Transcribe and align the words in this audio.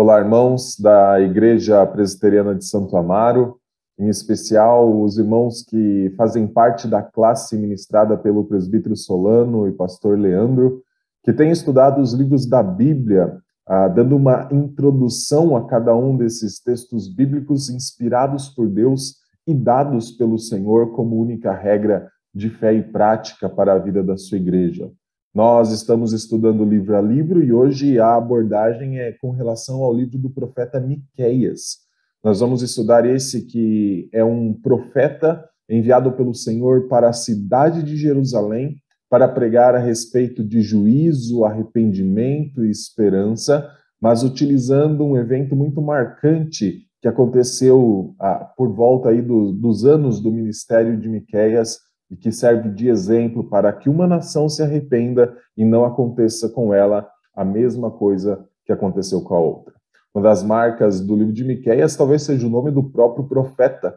Olá, 0.00 0.20
irmãos 0.20 0.78
da 0.78 1.20
Igreja 1.20 1.84
Presbiteriana 1.84 2.54
de 2.54 2.64
Santo 2.64 2.96
Amaro, 2.96 3.56
em 3.98 4.08
especial 4.08 5.02
os 5.02 5.18
irmãos 5.18 5.64
que 5.64 6.14
fazem 6.16 6.46
parte 6.46 6.86
da 6.86 7.02
classe 7.02 7.58
ministrada 7.58 8.16
pelo 8.16 8.44
presbítero 8.44 8.94
Solano 8.94 9.66
e 9.66 9.72
pastor 9.72 10.16
Leandro, 10.16 10.84
que 11.24 11.32
têm 11.32 11.50
estudado 11.50 12.00
os 12.00 12.12
livros 12.12 12.46
da 12.46 12.62
Bíblia, 12.62 13.40
ah, 13.66 13.88
dando 13.88 14.14
uma 14.14 14.48
introdução 14.52 15.56
a 15.56 15.66
cada 15.66 15.96
um 15.96 16.16
desses 16.16 16.60
textos 16.62 17.12
bíblicos 17.12 17.68
inspirados 17.68 18.48
por 18.50 18.68
Deus 18.68 19.16
e 19.48 19.52
dados 19.52 20.12
pelo 20.12 20.38
Senhor 20.38 20.92
como 20.92 21.20
única 21.20 21.52
regra 21.52 22.08
de 22.32 22.50
fé 22.50 22.72
e 22.72 22.84
prática 22.84 23.48
para 23.48 23.72
a 23.72 23.78
vida 23.80 24.00
da 24.04 24.16
sua 24.16 24.38
igreja. 24.38 24.92
Nós 25.34 25.70
estamos 25.72 26.12
estudando 26.12 26.64
livro 26.64 26.96
a 26.96 27.02
livro 27.02 27.42
e 27.42 27.52
hoje 27.52 27.98
a 27.98 28.16
abordagem 28.16 28.98
é 28.98 29.12
com 29.12 29.30
relação 29.30 29.82
ao 29.82 29.94
livro 29.94 30.18
do 30.18 30.30
profeta 30.30 30.80
Miqueias. 30.80 31.76
Nós 32.24 32.40
vamos 32.40 32.62
estudar 32.62 33.04
esse 33.04 33.44
que 33.44 34.08
é 34.12 34.24
um 34.24 34.54
profeta 34.54 35.44
enviado 35.68 36.12
pelo 36.12 36.34
Senhor 36.34 36.88
para 36.88 37.10
a 37.10 37.12
cidade 37.12 37.82
de 37.82 37.96
Jerusalém 37.96 38.76
para 39.10 39.28
pregar 39.28 39.74
a 39.74 39.78
respeito 39.78 40.42
de 40.42 40.62
juízo, 40.62 41.44
arrependimento 41.44 42.64
e 42.64 42.70
esperança, 42.70 43.70
mas 44.00 44.22
utilizando 44.22 45.04
um 45.04 45.16
evento 45.16 45.54
muito 45.54 45.80
marcante 45.82 46.86
que 47.00 47.08
aconteceu 47.08 48.14
ah, 48.18 48.50
por 48.56 48.74
volta 48.74 49.10
aí 49.10 49.22
do, 49.22 49.52
dos 49.52 49.84
anos 49.84 50.20
do 50.20 50.32
ministério 50.32 50.98
de 50.98 51.08
Miqueias, 51.08 51.78
e 52.10 52.16
que 52.16 52.32
serve 52.32 52.70
de 52.70 52.88
exemplo 52.88 53.44
para 53.44 53.72
que 53.72 53.88
uma 53.88 54.06
nação 54.06 54.48
se 54.48 54.62
arrependa 54.62 55.36
e 55.56 55.64
não 55.64 55.84
aconteça 55.84 56.48
com 56.48 56.72
ela 56.72 57.08
a 57.34 57.44
mesma 57.44 57.90
coisa 57.90 58.46
que 58.64 58.72
aconteceu 58.72 59.22
com 59.22 59.34
a 59.34 59.40
outra. 59.40 59.74
Uma 60.14 60.22
das 60.22 60.42
marcas 60.42 61.00
do 61.00 61.14
livro 61.14 61.32
de 61.32 61.44
Miqueias 61.44 61.96
talvez 61.96 62.22
seja 62.22 62.46
o 62.46 62.50
nome 62.50 62.70
do 62.70 62.82
próprio 62.82 63.28
profeta, 63.28 63.94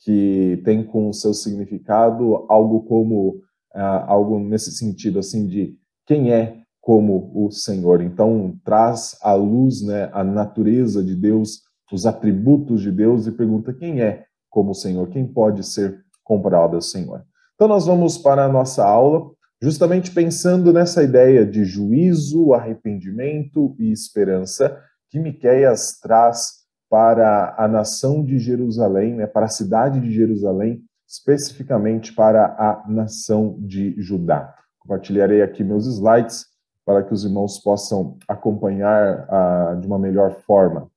que 0.00 0.60
tem 0.64 0.84
com 0.84 1.12
seu 1.12 1.32
significado 1.32 2.44
algo 2.48 2.82
como 2.82 3.40
uh, 3.74 4.04
algo 4.06 4.38
nesse 4.38 4.70
sentido 4.72 5.18
assim 5.18 5.46
de 5.46 5.76
quem 6.06 6.32
é 6.32 6.62
como 6.80 7.32
o 7.34 7.50
Senhor. 7.50 8.02
Então 8.02 8.58
traz 8.62 9.16
à 9.22 9.32
luz, 9.32 9.82
né, 9.82 10.10
a 10.12 10.22
natureza 10.22 11.02
de 11.02 11.14
Deus, 11.14 11.62
os 11.90 12.04
atributos 12.06 12.82
de 12.82 12.92
Deus 12.92 13.26
e 13.26 13.32
pergunta 13.32 13.72
quem 13.72 14.02
é 14.02 14.24
como 14.50 14.70
o 14.72 14.74
Senhor, 14.74 15.08
quem 15.08 15.26
pode 15.26 15.64
ser 15.64 16.04
comparado 16.22 16.76
ao 16.76 16.82
Senhor. 16.82 17.24
Então, 17.54 17.68
nós 17.68 17.86
vamos 17.86 18.18
para 18.18 18.44
a 18.44 18.48
nossa 18.48 18.84
aula, 18.84 19.30
justamente 19.62 20.10
pensando 20.10 20.72
nessa 20.72 21.02
ideia 21.02 21.46
de 21.46 21.64
juízo, 21.64 22.52
arrependimento 22.52 23.76
e 23.78 23.92
esperança 23.92 24.82
que 25.08 25.20
Miqueias 25.20 26.00
traz 26.00 26.64
para 26.90 27.54
a 27.56 27.68
nação 27.68 28.24
de 28.24 28.38
Jerusalém, 28.38 29.14
né, 29.14 29.26
para 29.26 29.46
a 29.46 29.48
cidade 29.48 30.00
de 30.00 30.12
Jerusalém, 30.12 30.84
especificamente 31.08 32.12
para 32.12 32.46
a 32.58 32.84
nação 32.88 33.56
de 33.60 33.94
Judá. 34.00 34.54
Compartilharei 34.80 35.40
aqui 35.40 35.62
meus 35.62 35.86
slides 35.86 36.46
para 36.84 37.02
que 37.02 37.14
os 37.14 37.24
irmãos 37.24 37.58
possam 37.58 38.18
acompanhar 38.28 39.26
uh, 39.28 39.80
de 39.80 39.86
uma 39.86 39.98
melhor 39.98 40.32
forma. 40.42 40.90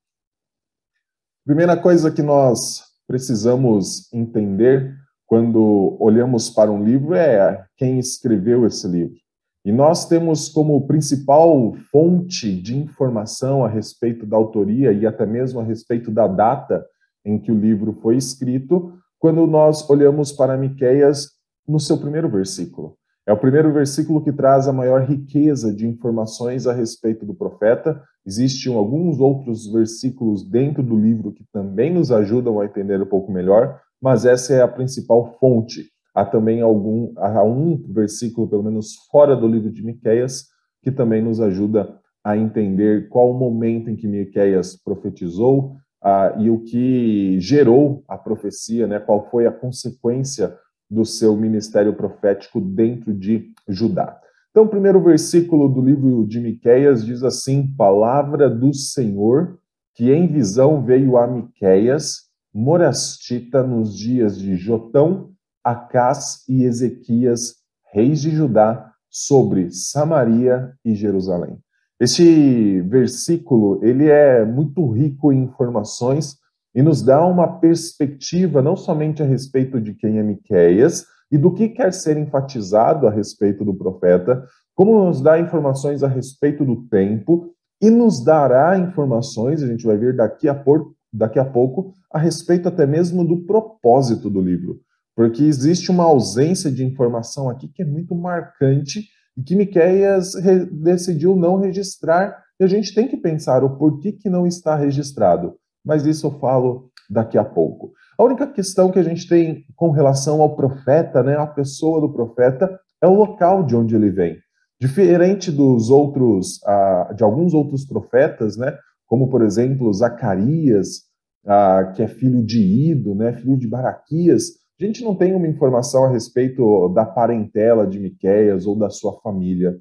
Primeira 1.46 1.78
coisa 1.78 2.12
que 2.12 2.22
nós 2.22 2.84
precisamos 3.08 4.12
entender 4.12 4.94
quando 5.28 5.98
olhamos 6.00 6.50
para 6.50 6.72
um 6.72 6.84
livro 6.84 7.14
é 7.14 7.66
quem 7.76 8.00
escreveu 8.00 8.66
esse 8.66 8.88
livro. 8.88 9.18
E 9.66 9.72
nós 9.72 10.08
temos 10.08 10.48
como 10.48 10.88
principal 10.88 11.74
fonte 11.92 12.60
de 12.60 12.78
informação 12.78 13.66
a 13.66 13.68
respeito 13.68 14.26
da 14.26 14.38
autoria 14.38 14.94
e 14.94 15.06
até 15.06 15.26
mesmo 15.26 15.60
a 15.60 15.64
respeito 15.64 16.10
da 16.10 16.26
data 16.26 16.86
em 17.26 17.38
que 17.38 17.52
o 17.52 17.60
livro 17.60 17.92
foi 18.02 18.16
escrito, 18.16 18.94
quando 19.20 19.46
nós 19.46 19.88
olhamos 19.90 20.32
para 20.32 20.56
Miqueias 20.56 21.32
no 21.68 21.82
seu 21.82 21.98
primeiro 21.98 22.30
versículo. 22.30 22.98
É 23.28 23.34
o 23.34 23.38
primeiro 23.38 23.74
versículo 23.74 24.24
que 24.24 24.32
traz 24.32 24.70
a 24.70 24.74
maior 24.74 25.02
riqueza 25.02 25.74
de 25.74 25.86
informações 25.86 26.66
a 26.66 26.72
respeito 26.72 27.26
do 27.26 27.36
profeta. 27.36 28.02
Existem 28.26 28.74
alguns 28.74 29.20
outros 29.20 29.70
versículos 29.70 30.50
dentro 30.50 30.82
do 30.82 30.96
livro 30.96 31.34
que 31.34 31.44
também 31.52 31.94
nos 31.94 32.10
ajudam 32.10 32.62
a 32.62 32.66
entender 32.66 33.02
um 33.02 33.06
pouco 33.06 33.30
melhor, 33.30 33.82
mas 34.02 34.26
essa 34.26 34.54
é 34.54 34.62
a 34.62 34.68
principal 34.68 35.36
fonte. 35.42 35.90
Há 36.16 36.24
também 36.24 36.62
algum, 36.62 37.12
há 37.18 37.44
um 37.44 37.84
versículo, 37.90 38.48
pelo 38.48 38.64
menos 38.64 38.94
fora 39.12 39.36
do 39.36 39.46
livro 39.46 39.70
de 39.70 39.84
Miqueias, 39.84 40.46
que 40.82 40.90
também 40.90 41.22
nos 41.22 41.42
ajuda 41.42 42.00
a 42.24 42.38
entender 42.38 43.10
qual 43.10 43.30
o 43.30 43.38
momento 43.38 43.90
em 43.90 43.98
que 43.98 44.08
Miqueias 44.08 44.82
profetizou 44.82 45.76
uh, 46.02 46.40
e 46.40 46.50
o 46.50 46.62
que 46.62 47.42
gerou 47.42 48.06
a 48.08 48.18
profecia, 48.18 48.88
né? 48.88 49.02
qual 49.02 49.30
foi 49.30 49.46
a 49.46 49.52
consequência 49.52 50.56
do 50.90 51.06
seu 51.06 51.36
ministério 51.36 51.94
profético 51.94 52.62
dentro 52.62 53.14
de 53.14 53.52
Judá. 53.68 54.20
Então, 54.52 54.64
o 54.64 54.70
primeiro 54.70 55.04
versículo 55.04 55.70
do 55.70 55.82
livro 55.82 56.26
de 56.26 56.40
Miqueias 56.40 57.06
diz 57.06 57.24
assim: 57.24 57.74
Palavra 57.76 58.50
do 58.50 58.74
Senhor, 58.74 59.60
que 59.94 60.12
em 60.12 60.28
visão 60.28 60.84
veio 60.84 61.18
a 61.18 61.28
Miqueias, 61.28 62.28
morastita 62.54 63.62
nos 63.62 63.98
dias 63.98 64.38
de 64.38 64.56
Jotão, 64.56 65.32
Acás 65.64 66.44
e 66.48 66.64
Ezequias, 66.64 67.56
reis 67.94 68.22
de 68.22 68.32
Judá, 68.32 68.94
sobre 69.10 69.72
Samaria 69.72 70.74
e 70.84 70.96
Jerusalém. 70.96 71.58
Este 72.00 72.82
versículo, 72.82 73.84
ele 73.84 74.08
é 74.08 74.46
muito 74.46 74.88
rico 74.92 75.34
em 75.34 75.44
informações 75.44 76.38
e 76.78 76.84
nos 76.84 77.02
dá 77.02 77.26
uma 77.26 77.60
perspectiva 77.60 78.62
não 78.62 78.76
somente 78.76 79.24
a 79.24 79.26
respeito 79.26 79.82
de 79.82 79.96
quem 79.96 80.20
é 80.20 80.24
Miqueias 80.24 81.08
e 81.32 81.36
do 81.36 81.52
que 81.52 81.70
quer 81.70 81.92
ser 81.92 82.18
enfatizado 82.18 83.08
a 83.08 83.10
respeito 83.10 83.66
do 83.66 83.74
profeta, 83.74 84.46
como 84.76 85.08
nos 85.08 85.20
dá 85.20 85.40
informações 85.40 86.04
a 86.04 86.08
respeito 86.08 86.64
do 86.64 86.88
tempo 86.88 87.52
e 87.82 87.90
nos 87.90 88.24
dará 88.24 88.78
informações, 88.78 89.64
a 89.64 89.68
gente 89.68 89.88
vai 89.88 89.98
ver 89.98 90.16
daqui 90.16 90.48
a 90.48 90.54
pouco, 90.54 90.96
daqui 91.12 91.40
a 91.40 91.46
pouco 91.46 91.94
a 92.14 92.20
respeito 92.20 92.68
até 92.68 92.86
mesmo 92.86 93.28
do 93.28 93.38
propósito 93.38 94.30
do 94.30 94.40
livro, 94.40 94.80
porque 95.16 95.44
existe 95.44 95.90
uma 95.90 96.04
ausência 96.04 96.70
de 96.70 96.86
informação 96.86 97.50
aqui 97.50 97.68
que 97.68 97.82
é 97.82 97.86
muito 97.86 98.14
marcante 98.14 99.04
e 99.36 99.42
que 99.42 99.56
Miqueias 99.56 100.34
decidiu 100.72 101.36
não 101.36 101.60
registrar, 101.60 102.38
e 102.60 102.64
a 102.64 102.68
gente 102.68 102.94
tem 102.94 103.08
que 103.08 103.18
pensar 103.18 103.64
o 103.64 103.78
porquê 103.78 104.12
que 104.12 104.30
não 104.30 104.46
está 104.46 104.76
registrado, 104.76 105.56
mas 105.88 106.06
isso 106.06 106.28
eu 106.28 106.32
falo 106.32 106.92
daqui 107.10 107.38
a 107.38 107.44
pouco. 107.44 107.94
A 108.20 108.24
única 108.24 108.46
questão 108.46 108.92
que 108.92 109.00
a 109.00 109.04
gente 109.04 109.28
tem 109.28 109.64
com 109.76 109.92
relação 109.92 110.42
ao 110.42 110.56
profeta, 110.56 111.24
né, 111.24 111.38
a 111.38 111.48
pessoa 111.48 112.02
do 112.02 112.12
profeta, 112.12 112.78
é 113.02 113.08
o 113.08 113.14
local 113.14 113.64
de 113.64 113.76
onde 113.76 113.96
ele 113.96 114.12
vem. 114.12 114.38
Diferente 114.80 115.52
dos 115.52 115.90
outros, 115.90 116.60
uh, 116.64 117.16
de 117.16 117.24
alguns 117.24 117.54
outros 117.54 117.86
profetas, 117.86 118.58
né, 118.58 118.78
como 119.08 119.30
por 119.30 119.42
exemplo 119.42 119.92
Zacarias, 119.94 121.08
ah, 121.46 121.94
que 121.96 122.04
é 122.04 122.08
filho 122.10 122.44
de 122.44 122.60
Ido, 122.60 123.16
né, 123.16 123.32
filho 123.32 123.56
de 123.56 123.68
Baraquias. 123.68 124.50
A 124.80 124.84
gente 124.84 125.02
não 125.02 125.16
tem 125.16 125.34
uma 125.34 125.48
informação 125.48 126.04
a 126.04 126.10
respeito 126.10 126.90
da 126.90 127.06
parentela 127.06 127.88
de 127.88 128.00
Miqueias 128.00 128.68
ou 128.68 128.76
da 128.76 128.90
sua 128.90 129.14
família. 129.22 129.78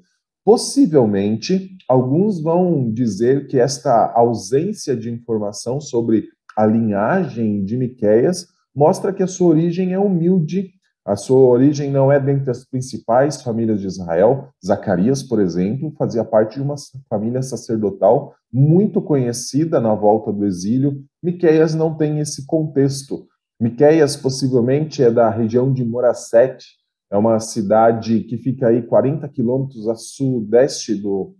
Possivelmente, 0.47 1.75
alguns 1.89 2.41
vão 2.41 2.89
dizer 2.89 3.47
que 3.47 3.59
esta 3.59 4.13
ausência 4.13 4.95
de 4.95 5.11
informação 5.11 5.81
sobre 5.81 6.29
a 6.55 6.65
linhagem 6.65 7.65
de 7.65 7.75
Miqueias 7.75 8.47
mostra 8.73 9.11
que 9.11 9.21
a 9.21 9.27
sua 9.27 9.49
origem 9.49 9.91
é 9.91 9.99
humilde 9.99 10.71
a 11.07 11.15
sua 11.15 11.39
origem 11.39 11.89
não 11.89 12.11
é 12.11 12.19
dentre 12.19 12.51
as 12.51 12.65
principais 12.65 13.41
famílias 13.41 13.79
de 13.79 13.87
Israel. 13.87 14.49
Zacarias, 14.63 15.23
por 15.23 15.39
exemplo, 15.39 15.93
fazia 15.97 16.21
parte 16.25 16.55
de 16.55 16.61
uma 16.61 16.75
família 17.09 17.41
sacerdotal 17.41 18.35
muito 18.51 19.01
conhecida 19.01 19.79
na 19.79 19.95
volta 19.95 20.33
do 20.33 20.45
exílio. 20.45 21.01
Miqueias 21.23 21.73
não 21.73 21.95
tem 21.95 22.19
esse 22.19 22.45
contexto. 22.45 23.25
Miqueias 23.57 24.17
possivelmente 24.17 25.01
é 25.01 25.09
da 25.09 25.29
região 25.29 25.71
de 25.71 25.85
Morasete, 25.85 26.65
é 27.11 27.17
uma 27.17 27.39
cidade 27.39 28.21
que 28.21 28.37
fica 28.37 28.67
aí 28.67 28.81
40 28.81 29.27
quilômetros 29.29 29.87
a 29.87 29.95
sudeste 29.95 30.95
do, 30.95 31.35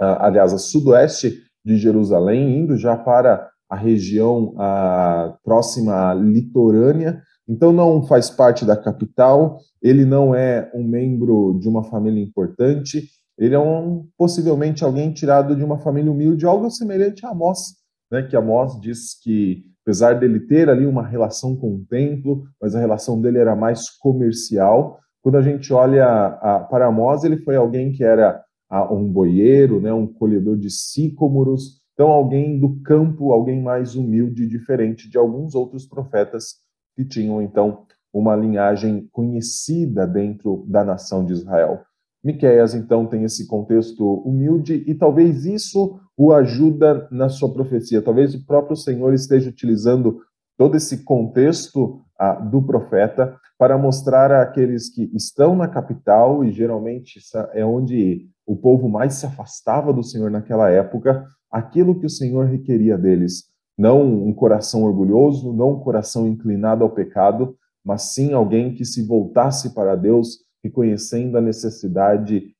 uh, 0.00 0.18
aliás, 0.20 0.52
a 0.52 0.58
sudoeste 0.58 1.42
de 1.64 1.76
Jerusalém, 1.76 2.58
indo 2.58 2.76
já 2.76 2.96
para 2.96 3.50
a 3.68 3.76
região 3.76 4.54
uh, 4.54 5.36
próxima 5.44 6.10
à 6.10 6.14
litorânea. 6.14 7.22
Então, 7.48 7.72
não 7.72 8.02
faz 8.02 8.30
parte 8.30 8.64
da 8.64 8.76
capital, 8.76 9.58
ele 9.82 10.04
não 10.04 10.34
é 10.34 10.70
um 10.74 10.84
membro 10.84 11.58
de 11.60 11.68
uma 11.68 11.84
família 11.84 12.22
importante, 12.22 13.08
ele 13.38 13.54
é 13.54 13.58
um, 13.58 14.06
possivelmente 14.18 14.84
alguém 14.84 15.12
tirado 15.12 15.56
de 15.56 15.64
uma 15.64 15.78
família 15.78 16.12
humilde, 16.12 16.44
algo 16.44 16.70
semelhante 16.70 17.24
a 17.24 17.30
Amós, 17.30 17.76
né, 18.10 18.22
que 18.22 18.36
Amós 18.36 18.78
diz 18.80 19.18
que, 19.18 19.64
apesar 19.90 20.14
dele 20.14 20.38
ter 20.38 20.70
ali 20.70 20.86
uma 20.86 21.04
relação 21.04 21.56
com 21.56 21.74
o 21.74 21.84
templo, 21.84 22.44
mas 22.62 22.76
a 22.76 22.78
relação 22.78 23.20
dele 23.20 23.38
era 23.38 23.56
mais 23.56 23.90
comercial. 23.90 25.00
Quando 25.20 25.36
a 25.36 25.42
gente 25.42 25.72
olha 25.72 26.06
a, 26.06 26.60
para 26.60 26.86
Amós, 26.86 27.24
ele 27.24 27.38
foi 27.38 27.56
alguém 27.56 27.90
que 27.90 28.04
era 28.04 28.40
a, 28.70 28.94
um 28.94 29.10
boieiro, 29.10 29.80
né, 29.80 29.92
um 29.92 30.06
colhedor 30.06 30.56
de 30.56 30.70
sícomoros, 30.70 31.80
Então, 31.94 32.08
alguém 32.08 32.60
do 32.60 32.80
campo, 32.82 33.32
alguém 33.32 33.60
mais 33.60 33.96
humilde, 33.96 34.46
diferente 34.46 35.10
de 35.10 35.18
alguns 35.18 35.56
outros 35.56 35.86
profetas 35.86 36.54
que 36.96 37.04
tinham, 37.04 37.42
então, 37.42 37.84
uma 38.12 38.36
linhagem 38.36 39.08
conhecida 39.10 40.06
dentro 40.06 40.64
da 40.68 40.84
nação 40.84 41.24
de 41.24 41.32
Israel. 41.32 41.80
Miqueias, 42.22 42.74
então, 42.74 43.06
tem 43.06 43.24
esse 43.24 43.46
contexto 43.48 44.04
humilde 44.24 44.84
e 44.86 44.94
talvez 44.94 45.44
isso 45.46 45.98
o 46.22 46.34
ajuda 46.34 47.08
na 47.10 47.30
sua 47.30 47.50
profecia. 47.50 48.02
Talvez 48.02 48.34
o 48.34 48.44
próprio 48.44 48.76
Senhor 48.76 49.14
esteja 49.14 49.48
utilizando 49.48 50.20
todo 50.54 50.76
esse 50.76 51.02
contexto 51.02 52.02
ah, 52.18 52.34
do 52.34 52.60
profeta 52.60 53.34
para 53.58 53.78
mostrar 53.78 54.30
àqueles 54.30 54.90
que 54.90 55.10
estão 55.14 55.56
na 55.56 55.66
capital, 55.66 56.44
e 56.44 56.52
geralmente 56.52 57.18
é 57.54 57.64
onde 57.64 58.28
o 58.46 58.54
povo 58.54 58.86
mais 58.86 59.14
se 59.14 59.24
afastava 59.24 59.94
do 59.94 60.02
Senhor 60.02 60.30
naquela 60.30 60.68
época, 60.68 61.24
aquilo 61.50 61.98
que 61.98 62.04
o 62.04 62.10
Senhor 62.10 62.44
requeria 62.44 62.98
deles. 62.98 63.44
Não 63.78 64.02
um 64.02 64.34
coração 64.34 64.82
orgulhoso, 64.82 65.54
não 65.54 65.70
um 65.70 65.80
coração 65.80 66.28
inclinado 66.28 66.84
ao 66.84 66.90
pecado, 66.90 67.56
mas 67.82 68.02
sim 68.12 68.34
alguém 68.34 68.74
que 68.74 68.84
se 68.84 69.06
voltasse 69.06 69.74
para 69.74 69.96
Deus, 69.96 70.40
reconhecendo 70.62 71.38
a 71.38 71.40
necessidade 71.40 72.54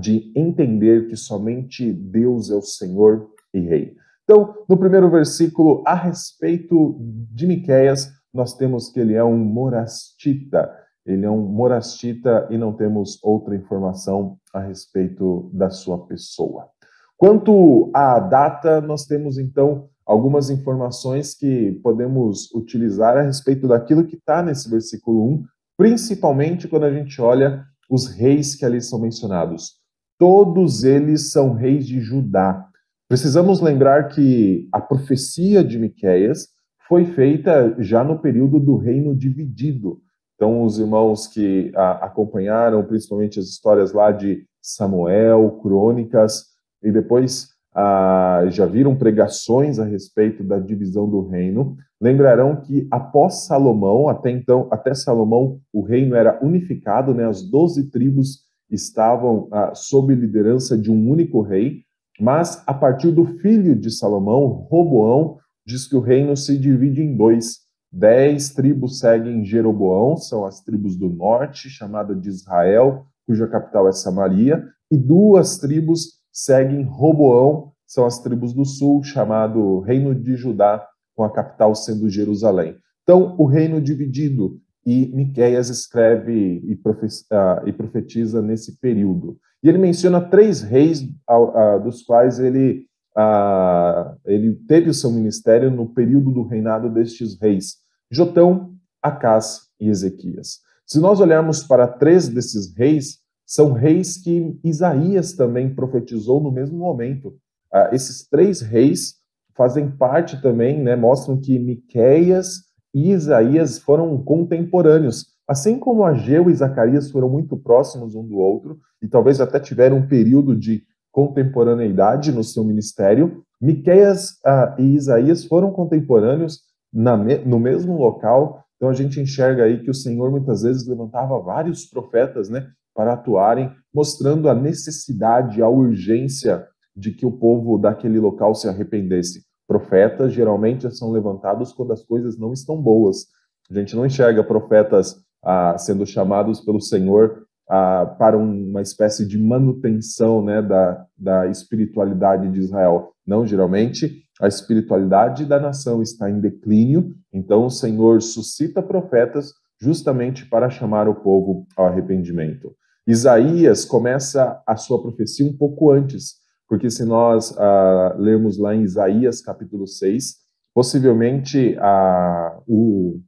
de 0.00 0.32
entender 0.36 1.08
que 1.08 1.16
somente 1.16 1.92
Deus 1.92 2.50
é 2.50 2.54
o 2.54 2.62
Senhor 2.62 3.30
e 3.52 3.60
Rei. 3.60 3.96
Então, 4.24 4.54
no 4.68 4.76
primeiro 4.76 5.10
versículo, 5.10 5.82
a 5.86 5.94
respeito 5.94 6.96
de 7.30 7.46
Miqueias, 7.46 8.10
nós 8.32 8.56
temos 8.56 8.90
que 8.90 8.98
ele 8.98 9.14
é 9.14 9.22
um 9.22 9.36
morastita. 9.36 10.70
Ele 11.06 11.26
é 11.26 11.30
um 11.30 11.42
morastita 11.42 12.48
e 12.50 12.56
não 12.56 12.72
temos 12.72 13.18
outra 13.22 13.54
informação 13.54 14.38
a 14.52 14.60
respeito 14.60 15.50
da 15.52 15.68
sua 15.68 16.06
pessoa. 16.06 16.68
Quanto 17.16 17.90
à 17.94 18.18
data, 18.18 18.80
nós 18.80 19.04
temos 19.04 19.38
então 19.38 19.88
algumas 20.06 20.50
informações 20.50 21.34
que 21.34 21.72
podemos 21.82 22.52
utilizar 22.54 23.16
a 23.16 23.22
respeito 23.22 23.68
daquilo 23.68 24.04
que 24.04 24.16
está 24.16 24.42
nesse 24.42 24.68
versículo 24.68 25.26
1, 25.28 25.44
principalmente 25.76 26.66
quando 26.66 26.84
a 26.84 26.92
gente 26.92 27.20
olha 27.20 27.64
os 27.90 28.06
reis 28.08 28.54
que 28.54 28.64
ali 28.64 28.80
são 28.80 29.00
mencionados. 29.00 29.74
Todos 30.18 30.84
eles 30.84 31.30
são 31.32 31.54
reis 31.54 31.86
de 31.86 32.00
Judá. 32.00 32.68
Precisamos 33.08 33.60
lembrar 33.60 34.08
que 34.08 34.68
a 34.72 34.80
profecia 34.80 35.62
de 35.62 35.78
Miqueias 35.78 36.48
foi 36.88 37.04
feita 37.04 37.74
já 37.78 38.04
no 38.04 38.18
período 38.18 38.60
do 38.60 38.76
reino 38.76 39.14
dividido. 39.14 40.00
Então, 40.34 40.62
os 40.62 40.78
irmãos 40.78 41.26
que 41.26 41.72
a, 41.74 42.06
acompanharam, 42.06 42.84
principalmente 42.84 43.38
as 43.38 43.46
histórias 43.46 43.92
lá 43.92 44.10
de 44.10 44.46
Samuel, 44.60 45.58
Crônicas, 45.62 46.54
e 46.82 46.90
depois 46.90 47.48
ah, 47.74 48.44
já 48.50 48.66
viram 48.66 48.94
pregações 48.94 49.78
a 49.78 49.84
respeito 49.84 50.44
da 50.44 50.58
divisão 50.58 51.08
do 51.08 51.26
reino, 51.26 51.76
lembrarão 52.00 52.56
que 52.56 52.86
após 52.90 53.46
Salomão, 53.46 54.08
até 54.08 54.30
então, 54.30 54.68
até 54.70 54.94
Salomão, 54.94 55.58
o 55.72 55.82
reino 55.82 56.14
era 56.14 56.38
unificado, 56.44 57.12
né? 57.12 57.26
As 57.26 57.42
doze 57.42 57.90
tribos 57.90 58.44
estavam 58.70 59.48
ah, 59.50 59.72
sob 59.74 60.14
liderança 60.14 60.78
de 60.78 60.90
um 60.90 61.10
único 61.10 61.42
rei, 61.42 61.82
mas 62.20 62.62
a 62.66 62.72
partir 62.72 63.10
do 63.10 63.26
filho 63.38 63.74
de 63.74 63.90
Salomão, 63.90 64.46
Roboão, 64.70 65.38
diz 65.66 65.86
que 65.86 65.96
o 65.96 66.00
reino 66.00 66.36
se 66.36 66.56
divide 66.56 67.02
em 67.02 67.16
dois. 67.16 67.64
Dez 67.92 68.50
tribos 68.50 68.98
seguem 68.98 69.44
Jeroboão, 69.44 70.16
são 70.16 70.44
as 70.44 70.60
tribos 70.60 70.96
do 70.96 71.08
norte, 71.08 71.68
chamada 71.68 72.14
de 72.14 72.28
Israel, 72.28 73.06
cuja 73.26 73.48
capital 73.48 73.88
é 73.88 73.92
Samaria, 73.92 74.64
e 74.90 74.96
duas 74.96 75.58
tribos 75.58 76.23
seguem 76.34 76.82
Roboão, 76.82 77.72
são 77.86 78.04
as 78.04 78.18
tribos 78.18 78.52
do 78.52 78.64
sul, 78.64 79.04
chamado 79.04 79.78
Reino 79.80 80.12
de 80.12 80.34
Judá, 80.34 80.84
com 81.14 81.22
a 81.22 81.30
capital 81.30 81.74
sendo 81.76 82.10
Jerusalém. 82.10 82.76
Então, 83.04 83.36
o 83.38 83.46
reino 83.46 83.80
dividido, 83.80 84.58
e 84.84 85.06
Miqueias 85.14 85.70
escreve 85.70 86.60
e, 86.64 86.74
uh, 86.74 87.66
e 87.66 87.72
profetiza 87.72 88.42
nesse 88.42 88.78
período. 88.80 89.38
E 89.62 89.68
ele 89.68 89.78
menciona 89.78 90.20
três 90.20 90.60
reis 90.60 91.02
uh, 91.02 91.82
dos 91.82 92.02
quais 92.02 92.38
ele, 92.38 92.86
uh, 93.16 94.14
ele 94.26 94.54
teve 94.66 94.90
o 94.90 94.94
seu 94.94 95.10
ministério 95.10 95.70
no 95.70 95.88
período 95.88 96.30
do 96.30 96.42
reinado 96.42 96.90
destes 96.90 97.40
reis: 97.40 97.76
Jotão, 98.10 98.74
Acás 99.02 99.68
e 99.80 99.88
Ezequias. 99.88 100.58
Se 100.86 101.00
nós 101.00 101.18
olharmos 101.20 101.62
para 101.62 101.86
três 101.86 102.28
desses 102.28 102.76
reis, 102.76 103.23
são 103.46 103.72
reis 103.72 104.16
que 104.16 104.58
Isaías 104.64 105.32
também 105.34 105.74
profetizou 105.74 106.40
no 106.40 106.50
mesmo 106.50 106.78
momento. 106.78 107.28
Uh, 107.72 107.92
esses 107.92 108.26
três 108.28 108.60
reis 108.60 109.14
fazem 109.56 109.90
parte 109.90 110.40
também, 110.40 110.82
né, 110.82 110.96
mostram 110.96 111.40
que 111.40 111.58
Miqueias 111.58 112.62
e 112.92 113.10
Isaías 113.10 113.78
foram 113.78 114.16
contemporâneos. 114.22 115.26
Assim 115.46 115.78
como 115.78 116.04
Ageu 116.04 116.48
e 116.48 116.54
Zacarias 116.54 117.10
foram 117.10 117.28
muito 117.28 117.56
próximos 117.56 118.14
um 118.14 118.26
do 118.26 118.36
outro, 118.36 118.78
e 119.02 119.08
talvez 119.08 119.40
até 119.40 119.60
tiveram 119.60 119.98
um 119.98 120.08
período 120.08 120.56
de 120.56 120.82
contemporaneidade 121.12 122.32
no 122.32 122.42
seu 122.42 122.64
ministério, 122.64 123.44
Miqueias 123.60 124.30
uh, 124.44 124.80
e 124.80 124.94
Isaías 124.94 125.44
foram 125.44 125.70
contemporâneos 125.70 126.60
me 126.92 127.38
no 127.44 127.58
mesmo 127.58 127.96
local. 127.96 128.64
Então 128.76 128.88
a 128.88 128.92
gente 128.92 129.20
enxerga 129.20 129.64
aí 129.64 129.82
que 129.82 129.90
o 129.90 129.94
Senhor 129.94 130.30
muitas 130.30 130.62
vezes 130.62 130.86
levantava 130.86 131.38
vários 131.40 131.86
profetas, 131.86 132.48
né, 132.48 132.66
para 132.94 133.14
atuarem, 133.14 133.70
mostrando 133.92 134.48
a 134.48 134.54
necessidade, 134.54 135.60
a 135.62 135.68
urgência 135.68 136.66
de 136.96 137.10
que 137.10 137.26
o 137.26 137.32
povo 137.32 137.76
daquele 137.76 138.20
local 138.20 138.54
se 138.54 138.68
arrependesse. 138.68 139.44
Profetas 139.66 140.32
geralmente 140.32 140.90
são 140.94 141.10
levantados 141.10 141.72
quando 141.72 141.92
as 141.92 142.04
coisas 142.04 142.38
não 142.38 142.52
estão 142.52 142.80
boas. 142.80 143.26
A 143.70 143.74
gente 143.74 143.96
não 143.96 144.06
enxerga 144.06 144.44
profetas 144.44 145.16
ah, 145.42 145.76
sendo 145.78 146.06
chamados 146.06 146.60
pelo 146.60 146.80
Senhor 146.80 147.46
ah, 147.68 148.14
para 148.18 148.36
uma 148.36 148.82
espécie 148.82 149.26
de 149.26 149.38
manutenção 149.38 150.44
né, 150.44 150.60
da, 150.60 151.04
da 151.16 151.46
espiritualidade 151.46 152.50
de 152.50 152.60
Israel. 152.60 153.12
Não, 153.26 153.46
geralmente 153.46 154.22
a 154.40 154.48
espiritualidade 154.48 155.46
da 155.46 155.60
nação 155.60 156.02
está 156.02 156.28
em 156.28 156.40
declínio, 156.40 157.14
então 157.32 157.66
o 157.66 157.70
Senhor 157.70 158.20
suscita 158.20 158.82
profetas 158.82 159.52
justamente 159.80 160.46
para 160.46 160.70
chamar 160.70 161.08
o 161.08 161.14
povo 161.14 161.66
ao 161.76 161.86
arrependimento. 161.86 162.74
Isaías 163.06 163.84
começa 163.84 164.62
a 164.66 164.76
sua 164.76 165.00
profecia 165.00 165.46
um 165.46 165.52
pouco 165.52 165.90
antes, 165.90 166.36
porque 166.66 166.90
se 166.90 167.04
nós 167.04 167.50
uh, 167.50 168.18
lermos 168.18 168.58
lá 168.58 168.74
em 168.74 168.82
Isaías 168.82 169.42
capítulo 169.42 169.86
6, 169.86 170.36
possivelmente 170.74 171.76
uh, 171.76 172.62
o, 172.66 173.20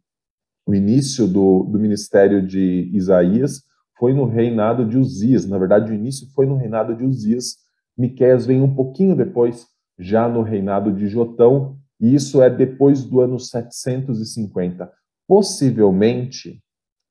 o 0.67 0.75
início 0.75 1.27
do, 1.27 1.65
do 1.65 1.79
ministério 1.79 2.45
de 2.45 2.91
Isaías 2.95 3.63
foi 3.99 4.15
no 4.15 4.27
reinado 4.27 4.87
de 4.87 4.97
Uzias. 4.97 5.47
Na 5.47 5.59
verdade, 5.59 5.93
o 5.93 5.95
início 5.95 6.27
foi 6.35 6.47
no 6.47 6.57
reinado 6.57 6.95
de 6.95 7.05
Uzias. 7.05 7.57
Miqueias 7.97 8.47
vem 8.47 8.61
um 8.61 8.75
pouquinho 8.75 9.15
depois, 9.15 9.67
já 9.99 10.29
no 10.29 10.43
reinado 10.43 10.93
de 10.93 11.07
Jotão, 11.07 11.79
e 12.01 12.15
isso 12.15 12.43
é 12.43 12.51
depois 12.51 13.05
do 13.05 13.21
ano 13.21 13.39
750. 13.39 14.91
Possivelmente, 15.27 16.63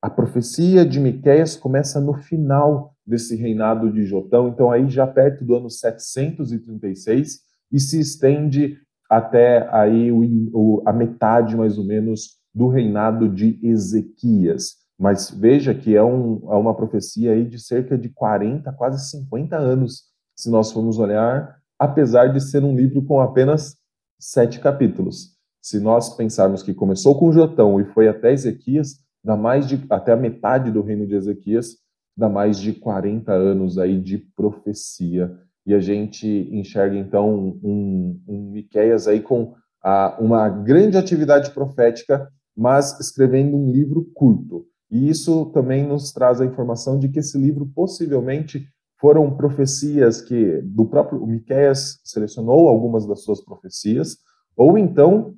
a 0.06 0.10
profecia 0.12 0.86
de 0.86 1.00
Miqueias 1.00 1.56
começa 1.56 2.00
no 2.00 2.14
final 2.14 2.94
desse 3.04 3.36
reinado 3.36 3.92
de 3.92 4.06
Jotão, 4.06 4.50
então 4.50 4.70
aí 4.70 4.88
já 4.88 5.08
perto 5.08 5.44
do 5.44 5.56
ano 5.56 5.68
736 5.68 7.40
e 7.72 7.80
se 7.80 8.00
estende 8.00 8.78
até 9.10 9.68
aí 9.74 10.12
o, 10.12 10.22
o, 10.54 10.84
a 10.86 10.94
metade 10.94 11.58
mais 11.58 11.80
ou 11.80 11.84
menos 11.84 12.38
do 12.54 12.68
reinado 12.68 13.28
de 13.28 13.60
Ezequias. 13.64 14.76
Mas 14.96 15.32
veja 15.32 15.74
que 15.74 15.96
é, 15.96 16.04
um, 16.04 16.54
é 16.54 16.56
uma 16.56 16.76
profecia 16.76 17.32
aí 17.32 17.44
de 17.44 17.58
cerca 17.58 17.98
de 17.98 18.10
40, 18.10 18.72
quase 18.74 19.10
50 19.10 19.58
anos, 19.58 20.04
se 20.36 20.52
nós 20.52 20.72
formos 20.72 21.00
olhar, 21.00 21.58
apesar 21.80 22.28
de 22.28 22.40
ser 22.40 22.64
um 22.64 22.76
livro 22.76 23.02
com 23.04 23.20
apenas 23.20 23.76
sete 24.20 24.60
capítulos. 24.60 25.34
Se 25.64 25.80
nós 25.80 26.16
pensarmos 26.16 26.62
que 26.62 26.76
começou 26.76 27.18
com 27.18 27.32
Jotão 27.32 27.82
e 27.82 27.86
foi 27.86 28.08
até 28.08 28.32
Ezequias, 28.32 29.04
dá 29.26 29.36
mais 29.36 29.68
de 29.68 29.84
até 29.90 30.12
a 30.14 30.18
metade 30.18 30.70
do 30.72 30.84
reino 30.84 31.08
de 31.08 31.16
Ezequias, 31.16 31.78
dá 32.16 32.30
mais 32.30 32.60
de 32.60 32.72
40 32.74 33.34
anos 33.34 33.80
aí 33.80 34.00
de 34.00 34.20
profecia. 34.20 35.36
E 35.66 35.74
a 35.74 35.80
gente 35.80 36.28
enxerga 36.52 36.96
então 36.96 37.58
um, 37.64 38.22
um 38.28 38.52
Miqueias 38.52 39.08
aí 39.08 39.20
com 39.20 39.56
a, 39.84 40.16
uma 40.20 40.48
grande 40.48 40.96
atividade 40.96 41.50
profética, 41.50 42.30
mas 42.56 43.00
escrevendo 43.00 43.58
um 43.58 43.72
livro 43.72 44.08
curto. 44.14 44.68
E 44.92 45.10
isso 45.10 45.48
também 45.48 45.86
nos 45.88 46.14
traz 46.14 46.40
a 46.40 46.46
informação 46.46 47.00
de 47.00 47.10
que 47.10 47.18
esse 47.18 47.36
livro 47.36 47.66
possivelmente 47.74 48.68
foram 49.02 49.36
profecias 49.36 50.22
que 50.22 50.62
do 50.62 50.86
próprio 50.86 51.26
Miqueias 51.26 52.00
selecionou 52.04 52.70
algumas 52.70 53.08
das 53.08 53.24
suas 53.24 53.44
profecias, 53.44 54.18
ou 54.56 54.78
então 54.78 55.34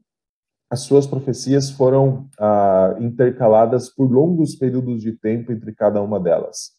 as 0.70 0.82
suas 0.82 1.08
profecias 1.08 1.70
foram 1.70 2.28
ah, 2.40 2.96
intercaladas 3.00 3.90
por 3.90 4.12
longos 4.12 4.56
períodos 4.56 5.02
de 5.02 5.14
tempo 5.14 5.52
entre 5.52 5.74
cada 5.74 6.02
uma 6.02 6.20
delas. 6.20 6.72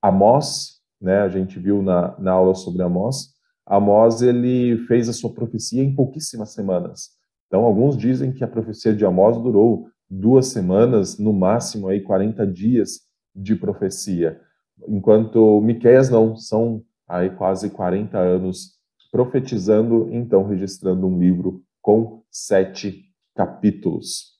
Amós, 0.00 0.80
né, 1.00 1.20
a 1.20 1.28
gente 1.28 1.58
viu 1.58 1.82
na, 1.82 2.18
na 2.18 2.32
aula 2.32 2.54
sobre 2.54 2.82
Amós, 2.82 3.34
Amós 3.66 4.20
ele 4.20 4.78
fez 4.86 5.08
a 5.08 5.12
sua 5.12 5.32
profecia 5.32 5.82
em 5.82 5.94
pouquíssimas 5.94 6.52
semanas. 6.52 7.10
Então, 7.46 7.64
alguns 7.64 7.96
dizem 7.96 8.32
que 8.32 8.44
a 8.44 8.48
profecia 8.48 8.94
de 8.94 9.04
Amós 9.04 9.36
durou 9.36 9.88
duas 10.08 10.48
semanas, 10.48 11.18
no 11.18 11.32
máximo 11.32 11.88
aí 11.88 12.00
40 12.00 12.46
dias 12.46 13.00
de 13.34 13.54
profecia, 13.54 14.40
enquanto 14.88 15.60
Miqueias 15.60 16.10
não, 16.10 16.36
são 16.36 16.82
aí 17.08 17.30
quase 17.30 17.70
40 17.70 18.18
anos 18.18 18.78
profetizando, 19.10 20.08
então 20.12 20.46
registrando 20.46 21.06
um 21.06 21.18
livro 21.18 21.62
com 21.80 22.22
sete 22.30 23.09
capítulos. 23.40 24.38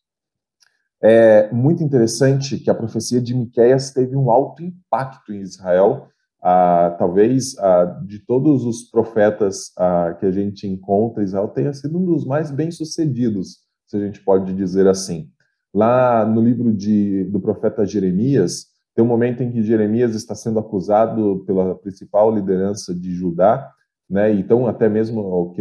É 1.02 1.50
muito 1.50 1.82
interessante 1.82 2.58
que 2.58 2.68
a 2.68 2.74
profecia 2.74 3.18
de 3.18 3.34
Miqueias 3.34 3.92
teve 3.92 4.14
um 4.14 4.30
alto 4.30 4.62
impacto 4.62 5.32
em 5.32 5.40
Israel, 5.40 6.08
ah, 6.42 6.94
talvez 6.98 7.58
ah, 7.58 7.86
de 8.06 8.18
todos 8.18 8.66
os 8.66 8.90
profetas 8.90 9.72
ah, 9.78 10.14
que 10.20 10.26
a 10.26 10.30
gente 10.30 10.68
encontra, 10.68 11.24
Israel 11.24 11.48
tenha 11.48 11.72
sido 11.72 11.98
um 11.98 12.04
dos 12.04 12.26
mais 12.26 12.50
bem-sucedidos, 12.50 13.60
se 13.86 13.96
a 13.96 14.00
gente 14.00 14.22
pode 14.22 14.52
dizer 14.52 14.86
assim. 14.86 15.30
Lá 15.72 16.26
no 16.26 16.42
livro 16.42 16.70
de, 16.70 17.24
do 17.24 17.40
profeta 17.40 17.86
Jeremias, 17.86 18.66
tem 18.94 19.02
um 19.02 19.08
momento 19.08 19.42
em 19.42 19.50
que 19.50 19.62
Jeremias 19.62 20.14
está 20.14 20.34
sendo 20.34 20.58
acusado 20.58 21.42
pela 21.46 21.74
principal 21.74 22.34
liderança 22.34 22.94
de 22.94 23.14
Judá, 23.14 23.72
né? 24.10 24.30
Então 24.32 24.66
até 24.66 24.88
mesmo 24.88 25.54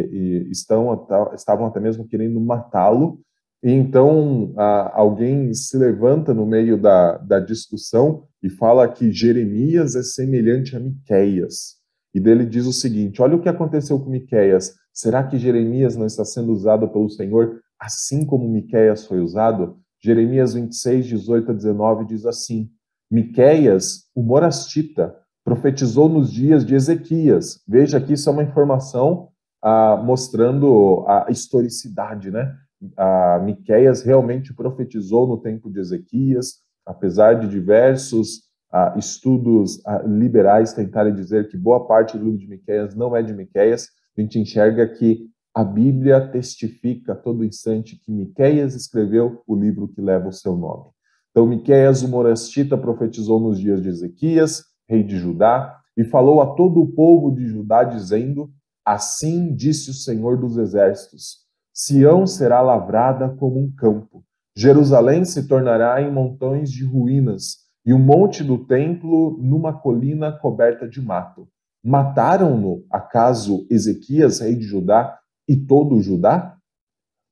estão 0.50 1.08
estavam 1.34 1.67
até 1.67 1.79
mesmo 1.79 2.08
querendo 2.08 2.41
matá-lo. 2.41 3.22
Então 3.61 4.53
alguém 4.93 5.53
se 5.53 5.77
levanta 5.77 6.33
no 6.33 6.45
meio 6.45 6.81
da, 6.81 7.17
da 7.17 7.39
discussão 7.39 8.23
e 8.41 8.49
fala 8.49 8.87
que 8.87 9.11
Jeremias 9.11 9.95
é 9.95 10.03
semelhante 10.03 10.75
a 10.75 10.79
Miqueias. 10.79 11.77
E 12.13 12.19
dele 12.19 12.45
diz 12.45 12.65
o 12.65 12.73
seguinte: 12.73 13.21
olha 13.21 13.35
o 13.35 13.41
que 13.41 13.49
aconteceu 13.49 13.99
com 13.99 14.09
Miqueias. 14.09 14.73
Será 14.93 15.23
que 15.23 15.37
Jeremias 15.37 15.95
não 15.95 16.05
está 16.05 16.25
sendo 16.25 16.51
usado 16.51 16.87
pelo 16.89 17.09
Senhor 17.09 17.59
assim 17.79 18.25
como 18.25 18.49
Miqueias 18.49 19.05
foi 19.05 19.19
usado? 19.19 19.77
Jeremias 20.01 20.53
26, 20.53 21.07
18 21.07 21.51
a 21.51 21.53
19 21.53 22.05
diz 22.05 22.25
assim: 22.25 22.69
Miqueias, 23.11 24.05
o 24.15 24.23
morastita, 24.23 25.15
profetizou 25.43 26.07
nos 26.07 26.31
dias 26.31 26.65
de 26.65 26.75
Ezequias. 26.75 27.61
Veja 27.67 27.97
aqui, 27.97 28.13
isso 28.13 28.29
é 28.29 28.33
uma 28.33 28.43
informação 28.43 29.29
ah, 29.61 29.97
mostrando 29.97 31.03
a 31.07 31.27
historicidade, 31.29 32.31
né? 32.31 32.55
A 32.98 33.39
Miqueias 33.39 34.01
realmente 34.03 34.53
profetizou 34.53 35.27
no 35.27 35.38
tempo 35.38 35.69
de 35.69 35.79
Ezequias, 35.79 36.59
apesar 36.86 37.33
de 37.33 37.48
diversos 37.48 38.50
ah, 38.71 38.95
estudos 38.98 39.86
ah, 39.86 40.01
liberais 40.03 40.74
tentarem 40.74 41.13
dizer 41.13 41.50
que 41.50 41.57
boa 41.57 41.88
parte 41.88 42.17
do 42.17 42.24
livro 42.24 42.39
de 42.39 42.48
Miqueias 42.48 42.95
não 42.95 43.15
é 43.15 43.21
de 43.21 43.33
Miqueias, 43.33 43.89
a 44.17 44.21
gente 44.21 44.39
enxerga 44.39 44.88
que 44.88 45.29
a 45.53 45.63
Bíblia 45.63 46.29
testifica 46.29 47.13
a 47.13 47.15
todo 47.15 47.43
instante 47.43 47.98
que 47.98 48.12
Miqueias 48.12 48.75
escreveu 48.75 49.41
o 49.48 49.55
livro 49.55 49.88
que 49.88 50.01
leva 50.01 50.29
o 50.29 50.33
seu 50.33 50.55
nome. 50.55 50.86
Então, 51.31 51.45
Miqueias, 51.45 52.01
o 52.01 52.07
morastita, 52.07 52.77
profetizou 52.77 53.39
nos 53.39 53.59
dias 53.59 53.81
de 53.81 53.89
Ezequias, 53.89 54.63
rei 54.88 55.03
de 55.03 55.17
Judá, 55.17 55.75
e 55.98 56.03
falou 56.03 56.41
a 56.41 56.55
todo 56.55 56.81
o 56.81 56.91
povo 56.93 57.33
de 57.36 57.45
Judá, 57.48 57.83
dizendo: 57.83 58.50
Assim 58.86 59.53
disse 59.53 59.89
o 59.89 59.93
Senhor 59.93 60.38
dos 60.38 60.57
Exércitos: 60.57 61.49
Sião 61.81 62.27
será 62.27 62.59
lavrada 62.59 63.29
como 63.29 63.57
um 63.57 63.71
campo, 63.71 64.21
Jerusalém 64.53 65.24
se 65.24 65.48
tornará 65.48 66.01
em 66.01 66.12
montões 66.12 66.69
de 66.69 66.83
ruínas, 66.83 67.59
e 67.86 67.93
o 67.93 67.98
monte 67.98 68.43
do 68.43 68.65
templo 68.65 69.39
numa 69.41 69.71
colina 69.71 70.29
coberta 70.29 70.89
de 70.89 71.01
mato. 71.01 71.48
Mataram-no, 71.81 72.83
acaso, 72.91 73.65
Ezequias, 73.69 74.41
rei 74.41 74.55
de 74.55 74.63
Judá, 74.63 75.17
e 75.48 75.55
todo 75.55 75.95
o 75.95 76.01
Judá? 76.01 76.57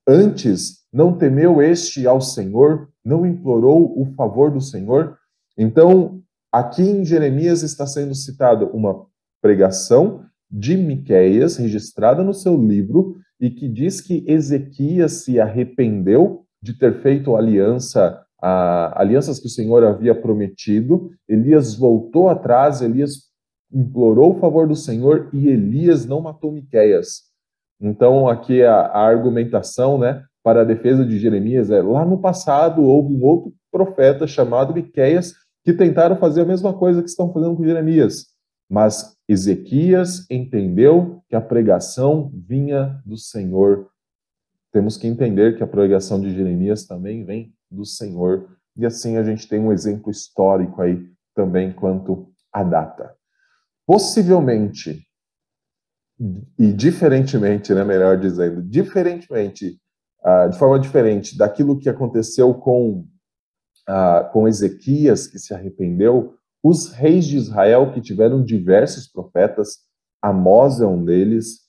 Antes, 0.07 0.77
não 0.93 1.17
temeu 1.17 1.61
este 1.61 2.07
ao 2.07 2.21
Senhor, 2.21 2.87
não 3.03 3.25
implorou 3.25 4.01
o 4.01 4.05
favor 4.15 4.49
do 4.49 4.61
Senhor? 4.61 5.17
Então, 5.57 6.21
aqui 6.49 6.83
em 6.83 7.03
Jeremias 7.03 7.63
está 7.63 7.85
sendo 7.85 8.15
citada 8.15 8.65
uma 8.65 9.05
pregação 9.41 10.23
de 10.49 10.77
Miqueias, 10.77 11.57
registrada 11.57 12.23
no 12.23 12.33
seu 12.33 12.55
livro, 12.55 13.17
e 13.39 13.49
que 13.49 13.67
diz 13.67 14.01
que 14.01 14.23
Ezequias 14.27 15.23
se 15.23 15.39
arrependeu 15.39 16.45
de 16.61 16.73
ter 16.73 17.01
feito 17.01 17.35
aliança, 17.35 18.21
a, 18.41 18.99
alianças 18.99 19.39
que 19.39 19.47
o 19.47 19.51
Senhor 19.51 19.83
havia 19.83 20.15
prometido. 20.15 21.11
Elias 21.27 21.75
voltou 21.75 22.29
atrás, 22.29 22.81
Elias 22.81 23.27
implorou 23.71 24.35
o 24.35 24.39
favor 24.39 24.67
do 24.67 24.75
Senhor 24.75 25.29
e 25.33 25.47
Elias 25.47 26.05
não 26.05 26.21
matou 26.21 26.51
Miqueias. 26.51 27.23
Então, 27.79 28.27
aqui 28.27 28.63
a, 28.63 28.73
a 28.73 29.07
argumentação 29.07 29.97
né, 29.97 30.23
para 30.43 30.61
a 30.61 30.65
defesa 30.65 31.05
de 31.05 31.19
Jeremias 31.19 31.69
é: 31.69 31.81
lá 31.81 32.05
no 32.05 32.19
passado 32.19 32.81
houve 32.81 33.13
um 33.13 33.23
outro 33.23 33.53
profeta 33.71 34.25
chamado 34.25 34.73
Miqueias 34.73 35.33
que 35.63 35.73
tentaram 35.73 36.15
fazer 36.15 36.41
a 36.41 36.45
mesma 36.45 36.73
coisa 36.73 37.03
que 37.03 37.09
estão 37.09 37.31
fazendo 37.31 37.55
com 37.55 37.65
Jeremias. 37.65 38.36
Mas 38.69 39.17
Ezequias 39.27 40.25
entendeu 40.29 41.21
que 41.29 41.35
a 41.35 41.41
pregação 41.41 42.31
vinha 42.33 43.01
do 43.05 43.17
Senhor. 43.17 43.89
Temos 44.71 44.97
que 44.97 45.07
entender 45.07 45.57
que 45.57 45.63
a 45.63 45.67
pregação 45.67 46.19
de 46.19 46.33
Jeremias 46.33 46.85
também 46.85 47.23
vem 47.23 47.53
do 47.71 47.85
Senhor. 47.85 48.57
E 48.75 48.85
assim 48.85 49.17
a 49.17 49.23
gente 49.23 49.47
tem 49.47 49.59
um 49.59 49.71
exemplo 49.71 50.11
histórico 50.11 50.81
aí 50.81 51.09
também 51.33 51.71
quanto 51.71 52.31
à 52.51 52.63
data. 52.63 53.15
Possivelmente, 53.85 55.07
e 56.57 56.73
diferentemente, 56.73 57.73
né, 57.73 57.83
melhor 57.83 58.19
dizendo, 58.19 58.61
diferentemente, 58.61 59.79
uh, 60.25 60.49
de 60.49 60.57
forma 60.57 60.79
diferente 60.79 61.37
daquilo 61.37 61.79
que 61.79 61.87
aconteceu 61.87 62.53
com, 62.53 63.07
uh, 63.87 64.31
com 64.31 64.47
Ezequias, 64.47 65.27
que 65.27 65.39
se 65.39 65.53
arrependeu, 65.53 66.35
os 66.63 66.91
reis 66.91 67.25
de 67.25 67.37
Israel, 67.37 67.93
que 67.93 68.01
tiveram 68.01 68.43
diversos 68.43 69.07
profetas, 69.07 69.77
Amós 70.21 70.81
é 70.81 70.85
um 70.85 71.03
deles, 71.03 71.67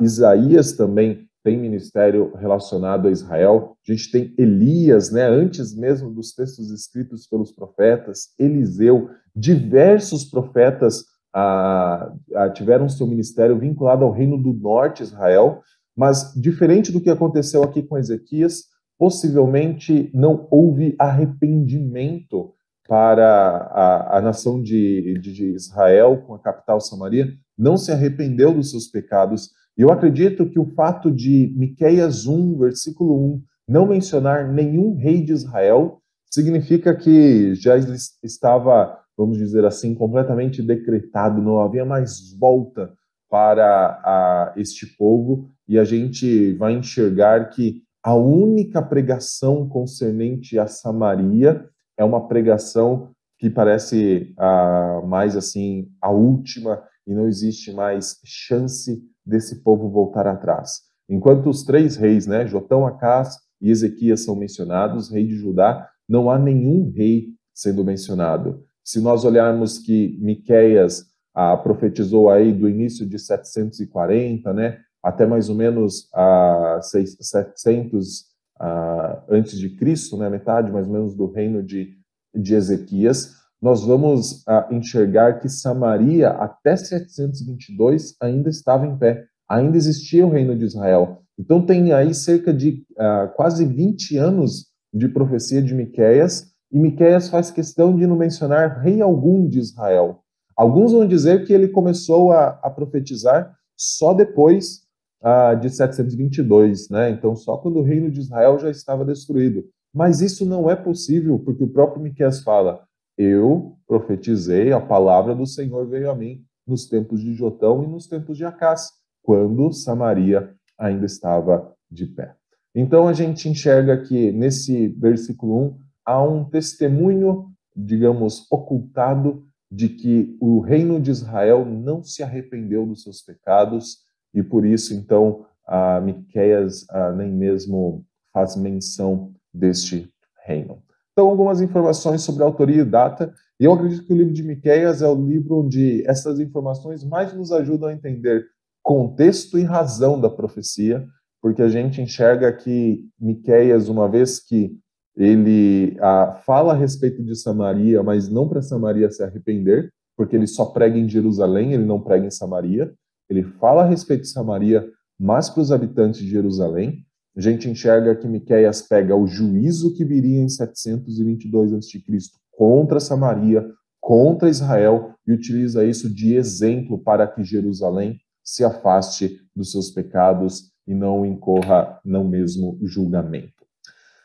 Isaías 0.00 0.72
também 0.72 1.28
tem 1.42 1.56
ministério 1.56 2.34
relacionado 2.36 3.08
a 3.08 3.10
Israel. 3.10 3.76
A 3.86 3.92
gente 3.92 4.10
tem 4.10 4.34
Elias, 4.36 5.10
né, 5.10 5.26
antes 5.26 5.74
mesmo 5.74 6.10
dos 6.10 6.32
textos 6.34 6.70
escritos 6.70 7.26
pelos 7.26 7.52
profetas, 7.52 8.34
Eliseu, 8.38 9.08
diversos 9.34 10.24
profetas 10.24 11.04
a, 11.32 12.12
a, 12.34 12.50
tiveram 12.50 12.88
seu 12.88 13.06
ministério 13.06 13.58
vinculado 13.58 14.04
ao 14.04 14.10
reino 14.10 14.36
do 14.36 14.52
norte 14.52 15.02
Israel, 15.02 15.62
mas 15.96 16.32
diferente 16.34 16.92
do 16.92 17.00
que 17.00 17.10
aconteceu 17.10 17.62
aqui 17.62 17.82
com 17.82 17.98
Ezequias, 17.98 18.64
possivelmente 18.98 20.10
não 20.12 20.48
houve 20.50 20.96
arrependimento 20.98 22.52
para 22.88 23.24
a, 23.26 24.18
a 24.18 24.20
nação 24.20 24.60
de, 24.60 25.18
de, 25.20 25.32
de, 25.32 25.44
Israel, 25.54 26.24
com 26.26 26.34
a 26.34 26.38
capital 26.38 26.80
Samaria, 26.80 27.32
não 27.56 27.76
se 27.76 27.92
arrependeu 27.92 28.52
dos 28.52 28.70
seus 28.70 28.88
pecados. 28.88 29.50
E 29.76 29.82
eu 29.82 29.92
acredito 29.92 30.48
que 30.48 30.58
o 30.58 30.66
fato 30.74 31.12
de 31.12 31.52
Miqueias 31.54 32.26
1, 32.26 32.58
versículo 32.58 33.34
1, 33.34 33.42
não 33.68 33.86
mencionar 33.86 34.50
nenhum 34.50 34.96
rei 34.96 35.22
de 35.22 35.32
Israel, 35.32 36.00
significa 36.30 36.96
que 36.96 37.54
já 37.54 37.76
estava 38.22 38.98
vamos 39.18 39.36
dizer 39.36 39.64
assim, 39.64 39.96
completamente 39.96 40.62
decretado, 40.62 41.42
não 41.42 41.60
havia 41.60 41.84
mais 41.84 42.32
volta 42.38 42.94
para 43.28 44.00
a, 44.04 44.52
este 44.56 44.86
povo, 44.96 45.50
e 45.66 45.76
a 45.76 45.84
gente 45.84 46.52
vai 46.54 46.72
enxergar 46.72 47.50
que 47.50 47.82
a 48.02 48.14
única 48.14 48.80
pregação 48.80 49.68
concernente 49.68 50.56
a 50.56 50.68
Samaria 50.68 51.68
é 51.98 52.04
uma 52.04 52.26
pregação 52.28 53.10
que 53.38 53.50
parece 53.50 54.32
a, 54.38 55.02
mais 55.04 55.36
assim 55.36 55.90
a 56.00 56.10
última 56.10 56.82
e 57.06 57.12
não 57.12 57.26
existe 57.26 57.72
mais 57.72 58.18
chance 58.24 59.02
desse 59.26 59.62
povo 59.62 59.90
voltar 59.90 60.26
atrás. 60.26 60.82
Enquanto 61.08 61.48
os 61.50 61.64
três 61.64 61.96
reis, 61.96 62.26
né, 62.26 62.46
Jotão, 62.46 62.86
Acás 62.86 63.36
e 63.60 63.70
Ezequias 63.70 64.24
são 64.24 64.36
mencionados, 64.36 65.10
rei 65.10 65.26
de 65.26 65.36
Judá, 65.36 65.88
não 66.08 66.30
há 66.30 66.38
nenhum 66.38 66.90
rei 66.90 67.28
sendo 67.54 67.84
mencionado. 67.84 68.64
Se 68.84 69.00
nós 69.00 69.24
olharmos 69.24 69.78
que 69.78 70.16
Miqueias 70.20 71.04
ah, 71.34 71.56
profetizou 71.56 72.30
aí 72.30 72.52
do 72.52 72.68
início 72.68 73.06
de 73.06 73.18
740, 73.18 74.52
né, 74.52 74.80
até 75.02 75.26
mais 75.26 75.48
ou 75.48 75.54
menos 75.54 76.08
ah, 76.14 76.78
700 76.82 78.27
ah, 78.58 79.22
antes 79.28 79.58
de 79.58 79.70
Cristo, 79.70 80.16
né, 80.16 80.28
metade 80.28 80.70
mais 80.72 80.86
ou 80.86 80.92
menos 80.92 81.14
do 81.14 81.26
reino 81.26 81.62
de, 81.62 81.94
de 82.34 82.54
Ezequias, 82.54 83.34
nós 83.60 83.84
vamos 83.84 84.42
ah, 84.46 84.68
enxergar 84.70 85.40
que 85.40 85.48
Samaria 85.48 86.30
até 86.30 86.76
722 86.76 88.14
ainda 88.20 88.48
estava 88.48 88.86
em 88.86 88.96
pé, 88.96 89.24
ainda 89.48 89.76
existia 89.76 90.26
o 90.26 90.30
reino 90.30 90.56
de 90.56 90.64
Israel. 90.64 91.22
Então 91.38 91.64
tem 91.64 91.92
aí 91.92 92.14
cerca 92.14 92.52
de 92.52 92.84
ah, 92.98 93.32
quase 93.36 93.64
20 93.64 94.16
anos 94.16 94.66
de 94.92 95.08
profecia 95.08 95.62
de 95.62 95.74
Miqueias 95.74 96.52
e 96.70 96.78
Miqueias 96.78 97.28
faz 97.28 97.50
questão 97.50 97.96
de 97.96 98.06
não 98.06 98.16
mencionar 98.16 98.80
rei 98.80 99.00
algum 99.00 99.48
de 99.48 99.58
Israel. 99.58 100.20
Alguns 100.56 100.92
vão 100.92 101.06
dizer 101.06 101.46
que 101.46 101.52
ele 101.52 101.68
começou 101.68 102.32
a, 102.32 102.58
a 102.62 102.70
profetizar 102.70 103.54
só 103.76 104.12
depois 104.12 104.87
ah, 105.22 105.54
de 105.54 105.70
722, 105.70 106.88
né? 106.90 107.10
Então, 107.10 107.34
só 107.34 107.56
quando 107.56 107.78
o 107.78 107.82
reino 107.82 108.10
de 108.10 108.20
Israel 108.20 108.58
já 108.58 108.70
estava 108.70 109.04
destruído. 109.04 109.64
Mas 109.92 110.20
isso 110.20 110.46
não 110.46 110.70
é 110.70 110.76
possível, 110.76 111.38
porque 111.38 111.64
o 111.64 111.68
próprio 111.68 112.02
Miqueias 112.02 112.42
fala: 112.42 112.84
Eu 113.16 113.76
profetizei, 113.86 114.72
a 114.72 114.80
palavra 114.80 115.34
do 115.34 115.46
Senhor 115.46 115.88
veio 115.88 116.10
a 116.10 116.14
mim 116.14 116.44
nos 116.66 116.86
tempos 116.86 117.20
de 117.20 117.34
Jotão 117.34 117.82
e 117.82 117.86
nos 117.86 118.06
tempos 118.06 118.36
de 118.36 118.44
Acás, 118.44 118.90
quando 119.22 119.72
Samaria 119.72 120.54
ainda 120.78 121.06
estava 121.06 121.74
de 121.90 122.06
pé. 122.06 122.34
Então 122.74 123.08
a 123.08 123.12
gente 123.12 123.48
enxerga 123.48 124.00
que 124.02 124.30
nesse 124.30 124.88
versículo 124.88 125.58
1 125.58 125.78
há 126.04 126.22
um 126.22 126.44
testemunho, 126.44 127.50
digamos, 127.74 128.46
ocultado 128.50 129.44
de 129.70 129.88
que 129.88 130.36
o 130.40 130.60
reino 130.60 131.00
de 131.00 131.10
Israel 131.10 131.64
não 131.64 132.02
se 132.02 132.22
arrependeu 132.22 132.86
dos 132.86 133.02
seus 133.02 133.20
pecados 133.22 133.98
e 134.34 134.42
por 134.42 134.64
isso 134.64 134.94
então 134.94 135.46
a 135.66 136.00
Miqueias 136.00 136.86
nem 137.16 137.30
mesmo 137.30 138.04
faz 138.32 138.56
menção 138.56 139.32
deste 139.52 140.10
reino. 140.44 140.82
Então 141.12 141.28
algumas 141.28 141.60
informações 141.60 142.22
sobre 142.22 142.42
a 142.42 142.46
autoria 142.46 142.82
e 142.82 142.84
data, 142.84 143.34
eu 143.58 143.72
acredito 143.72 144.04
que 144.04 144.12
o 144.12 144.16
livro 144.16 144.32
de 144.32 144.44
Miqueias 144.44 145.02
é 145.02 145.08
o 145.08 145.14
livro 145.14 145.58
onde 145.58 146.04
essas 146.06 146.38
informações 146.38 147.04
mais 147.04 147.34
nos 147.34 147.50
ajudam 147.50 147.88
a 147.88 147.92
entender 147.92 148.46
contexto 148.82 149.58
e 149.58 149.64
razão 149.64 150.20
da 150.20 150.30
profecia, 150.30 151.06
porque 151.42 151.60
a 151.60 151.68
gente 151.68 152.00
enxerga 152.00 152.52
que 152.52 153.04
Miqueias, 153.20 153.88
uma 153.88 154.08
vez 154.08 154.38
que 154.38 154.78
ele 155.16 155.96
ah, 156.00 156.40
fala 156.46 156.72
a 156.72 156.76
respeito 156.76 157.22
de 157.24 157.34
Samaria, 157.34 158.02
mas 158.02 158.28
não 158.28 158.48
para 158.48 158.62
Samaria 158.62 159.10
se 159.10 159.22
arrepender, 159.22 159.92
porque 160.16 160.36
ele 160.36 160.46
só 160.46 160.66
prega 160.66 160.96
em 160.96 161.08
Jerusalém, 161.08 161.72
ele 161.72 161.84
não 161.84 162.00
prega 162.00 162.26
em 162.26 162.30
Samaria. 162.30 162.94
Ele 163.28 163.42
fala 163.42 163.82
a 163.82 163.86
respeito 163.86 164.22
de 164.22 164.28
Samaria, 164.28 164.88
mas 165.18 165.50
para 165.50 165.62
os 165.62 165.72
habitantes 165.72 166.20
de 166.20 166.28
Jerusalém. 166.28 167.04
A 167.36 167.40
gente 167.40 167.68
enxerga 167.68 168.16
que 168.16 168.26
Miqueias 168.26 168.82
pega 168.82 169.14
o 169.14 169.26
juízo 169.26 169.94
que 169.94 170.04
viria 170.04 170.40
em 170.40 170.48
722 170.48 171.72
a.C. 171.72 172.02
contra 172.50 172.98
Samaria, 172.98 173.64
contra 174.00 174.48
Israel, 174.48 175.14
e 175.26 175.32
utiliza 175.32 175.84
isso 175.84 176.12
de 176.12 176.34
exemplo 176.34 176.98
para 176.98 177.26
que 177.26 177.44
Jerusalém 177.44 178.18
se 178.42 178.64
afaste 178.64 179.40
dos 179.54 179.70
seus 179.70 179.90
pecados 179.90 180.72
e 180.86 180.94
não 180.94 181.26
incorra 181.26 182.00
não 182.04 182.24
mesmo 182.24 182.78
julgamento. 182.82 183.66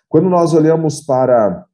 Quando 0.08 0.30
nós 0.30 0.54
olhamos 0.54 1.02
para 1.02 1.66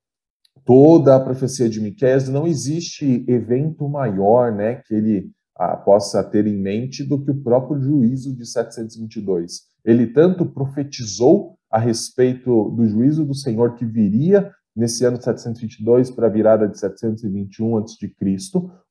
toda 0.66 1.16
a 1.16 1.20
profecia 1.20 1.70
de 1.70 1.80
Miqueias, 1.80 2.28
não 2.28 2.48
existe 2.48 3.24
evento 3.28 3.88
maior, 3.88 4.52
né, 4.52 4.76
que 4.86 4.96
ele 4.96 5.32
ah, 5.60 5.76
possa 5.76 6.24
ter 6.24 6.48
em 6.48 6.58
mente 6.58 7.04
do 7.04 7.22
que 7.22 7.32
o 7.32 7.44
próprio 7.44 7.82
juízo 7.82 8.34
de 8.34 8.46
722. 8.46 9.64
Ele 9.84 10.08
tanto 10.08 10.46
profetizou 10.46 11.56
a 11.70 11.78
respeito 11.78 12.70
do 12.70 12.88
juízo 12.88 13.26
do 13.26 13.36
Senhor 13.36 13.76
que 13.76 13.86
viria 13.86 14.50
nesse 14.76 15.04
ano 15.04 15.22
722 15.22 16.10
para 16.12 16.28
a 16.28 16.30
virada 16.30 16.68
de 16.68 16.80
721 16.80 17.78
a.C., 17.78 18.10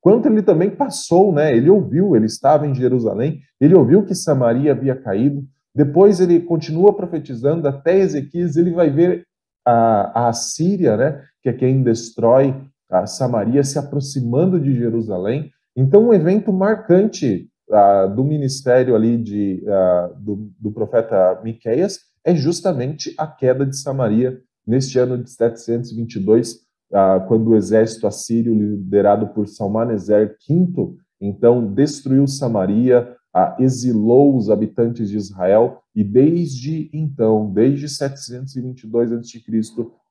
quanto 0.00 0.28
ele 0.28 0.42
também 0.42 0.70
passou, 0.70 1.32
né? 1.32 1.56
Ele 1.56 1.70
ouviu, 1.70 2.14
ele 2.14 2.26
estava 2.26 2.66
em 2.66 2.74
Jerusalém, 2.74 3.40
ele 3.58 3.74
ouviu 3.74 4.04
que 4.04 4.14
Samaria 4.14 4.72
havia 4.72 4.94
caído, 4.94 5.42
depois 5.74 6.20
ele 6.20 6.40
continua 6.40 6.92
profetizando 6.92 7.66
até 7.66 7.98
Ezequias, 7.98 8.56
ele 8.56 8.72
vai 8.72 8.90
ver 8.90 9.24
a, 9.64 10.28
a 10.28 10.32
Síria, 10.32 10.96
né, 10.96 11.22
que 11.42 11.48
é 11.48 11.52
quem 11.52 11.82
destrói 11.82 12.54
a 12.90 13.06
Samaria, 13.06 13.62
se 13.62 13.78
aproximando 13.78 14.58
de 14.58 14.74
Jerusalém. 14.74 15.50
Então, 15.80 16.08
um 16.08 16.12
evento 16.12 16.52
marcante 16.52 17.48
uh, 17.70 18.12
do 18.12 18.24
ministério 18.24 18.96
ali 18.96 19.16
de, 19.16 19.62
uh, 19.62 20.20
do, 20.20 20.50
do, 20.58 20.72
profeta 20.72 21.40
Miqueias 21.44 22.00
é 22.24 22.34
justamente 22.34 23.14
a 23.16 23.28
queda 23.28 23.64
de 23.64 23.76
Samaria 23.76 24.42
neste 24.66 24.98
ano 24.98 25.16
de 25.16 25.30
722, 25.30 26.54
uh, 26.54 26.58
ah, 26.92 27.24
quando 27.28 27.50
o 27.50 27.56
exército 27.56 28.08
assírio, 28.08 28.52
liderado 28.52 29.28
por 29.28 29.46
Salmaneser 29.46 30.36
V, 30.48 30.96
então 31.20 31.72
destruiu 31.72 32.26
Samaria, 32.26 33.14
exilou 33.60 34.36
os 34.36 34.50
habitantes 34.50 35.08
de 35.08 35.16
Israel 35.16 35.80
e 35.94 36.02
desde 36.02 36.90
então, 36.92 37.52
desde 37.52 37.88
722 37.88 39.12
a.C., 39.12 39.40